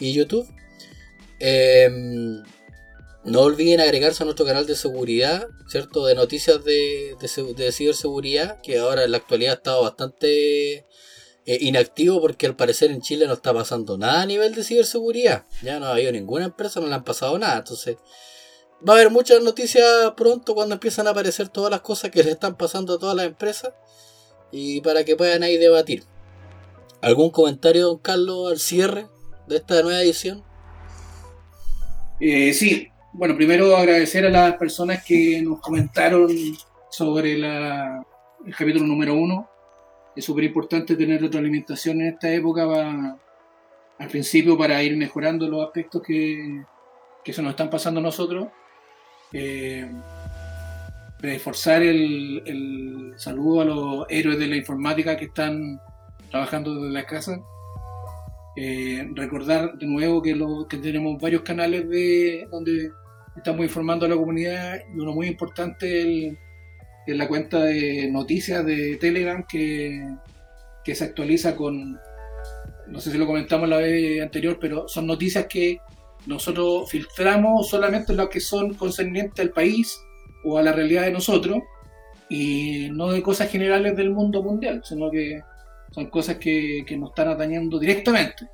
[0.00, 0.46] y YouTube.
[1.38, 2.42] Eh,
[3.26, 6.06] no olviden agregarse a nuestro canal de seguridad, ¿cierto?
[6.06, 7.16] De noticias de,
[7.72, 10.86] ciberseguridad, que ahora en la actualidad ha estado bastante
[11.44, 15.44] eh, inactivo porque al parecer en Chile no está pasando nada a nivel de ciberseguridad.
[15.60, 17.58] Ya no ha habido ninguna empresa, no le han pasado nada.
[17.58, 17.96] Entonces,
[18.88, 19.84] va a haber muchas noticias
[20.16, 23.26] pronto cuando empiezan a aparecer todas las cosas que le están pasando a todas las
[23.26, 23.72] empresas
[24.52, 26.04] y para que puedan ahí debatir.
[27.02, 29.08] ¿Algún comentario, don Carlos, al cierre
[29.48, 30.44] de esta nueva edición?
[32.20, 36.28] Eh, sí, bueno, primero agradecer a las personas que nos comentaron
[36.90, 39.48] sobre el capítulo número uno.
[40.14, 43.18] Es súper importante tener alimentación en esta época
[43.98, 46.62] al principio para ir mejorando los aspectos que,
[47.24, 48.48] se nos están pasando a nosotros.
[49.32, 49.90] Eh,
[51.18, 55.80] reforzar el, el, saludo a los héroes de la informática que están
[56.30, 57.40] trabajando desde la casa
[58.58, 62.90] eh, recordar de nuevo que, lo, que tenemos varios canales de donde
[63.36, 66.36] estamos informando a la comunidad y uno muy importante
[67.06, 70.04] es la cuenta de noticias de Telegram que,
[70.84, 71.98] que se actualiza con,
[72.88, 75.78] no sé si lo comentamos la vez anterior, pero son noticias que
[76.26, 80.00] nosotros filtramos solamente las que son concernientes al país
[80.44, 81.58] o a la realidad de nosotros
[82.28, 85.40] y no de cosas generales del mundo mundial, sino que
[85.92, 88.48] son cosas que, que nos están atañendo directamente.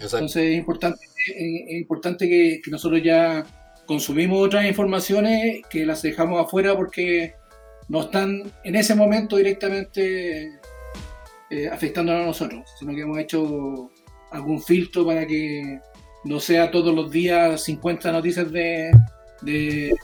[0.00, 1.00] Entonces es importante,
[1.34, 3.44] es importante que, que nosotros ya
[3.86, 7.34] consumimos otras informaciones que las dejamos afuera porque
[7.88, 10.58] no están en ese momento directamente
[11.50, 13.90] eh, afectándonos a nosotros, sino que hemos hecho
[14.32, 15.80] algún filtro para que
[16.24, 18.90] no sea todos los días 50 noticias de,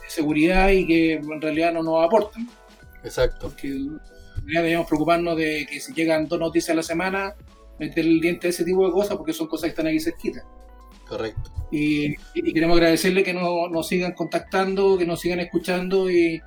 [0.07, 2.47] seguridad y que en realidad no nos aportan.
[3.03, 3.49] Exacto.
[3.49, 3.75] Porque
[4.53, 7.35] ya debemos preocuparnos de que si llegan dos noticias a la semana,
[7.77, 10.45] meter el diente a ese tipo de cosas porque son cosas que están aquí cerquita.
[11.13, 11.51] Correcto.
[11.69, 12.15] Y,
[12.53, 16.41] queremos agradecerle que nos, sigan contactando, que nos sigan escuchando y,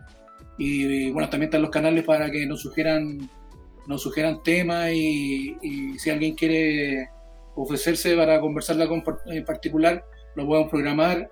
[1.13, 3.31] bueno, también están los canales para que nos sugieran,
[3.87, 5.57] nos sugieran temas y,
[5.99, 7.11] si alguien quiere
[7.55, 8.77] ofrecerse para conversar
[9.27, 10.05] en particular,
[10.35, 11.31] lo podemos programar,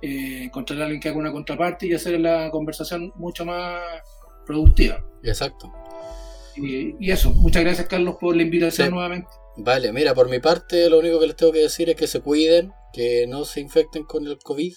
[0.00, 3.82] eh, encontrar a alguien que haga una contraparte y hacer la conversación mucho más
[4.46, 5.04] productiva.
[5.22, 5.70] Exacto.
[6.56, 9.28] Y, eso, muchas gracias Carlos por la invitación nuevamente.
[9.56, 12.20] Vale, mira, por mi parte lo único que les tengo que decir es que se
[12.20, 14.74] cuiden, que no se infecten con el COVID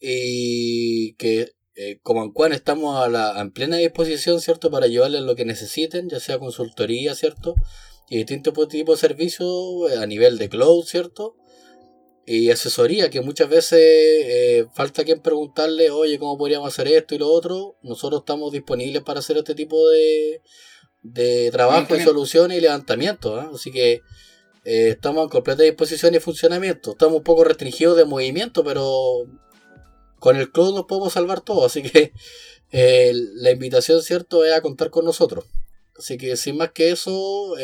[0.00, 4.70] y que eh, como en Juan estamos a la, en plena disposición, ¿cierto?
[4.70, 7.54] Para ayudarles lo que necesiten, ya sea consultoría, ¿cierto?
[8.08, 9.50] Y distintos tipos de servicios
[9.90, 11.36] eh, a nivel de cloud, ¿cierto?
[12.28, 17.18] Y asesoría, que muchas veces eh, falta quien preguntarle, oye, ¿cómo podríamos hacer esto y
[17.18, 17.76] lo otro?
[17.82, 20.42] Nosotros estamos disponibles para hacer este tipo de,
[21.04, 23.38] de trabajo y soluciones y levantamiento.
[23.38, 23.52] ¿ah?
[23.54, 24.02] Así que
[24.64, 26.90] eh, estamos en completa disposición y funcionamiento.
[26.90, 29.28] Estamos un poco restringidos de movimiento, pero
[30.18, 31.64] con el club nos podemos salvar todo.
[31.64, 32.12] Así que
[32.72, 35.44] eh, la invitación, ¿cierto?, es a contar con nosotros.
[35.96, 37.54] Así que sin más que eso,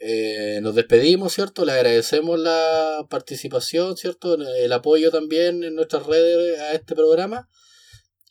[0.00, 1.64] eh, nos despedimos, ¿cierto?
[1.64, 4.34] Le agradecemos la participación, ¿cierto?
[4.34, 7.48] El apoyo también en nuestras redes a este programa.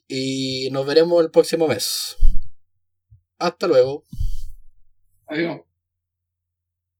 [0.07, 2.15] Y nos veremos el próximo mes.
[3.39, 4.03] Hasta luego.
[5.27, 5.61] Adiós.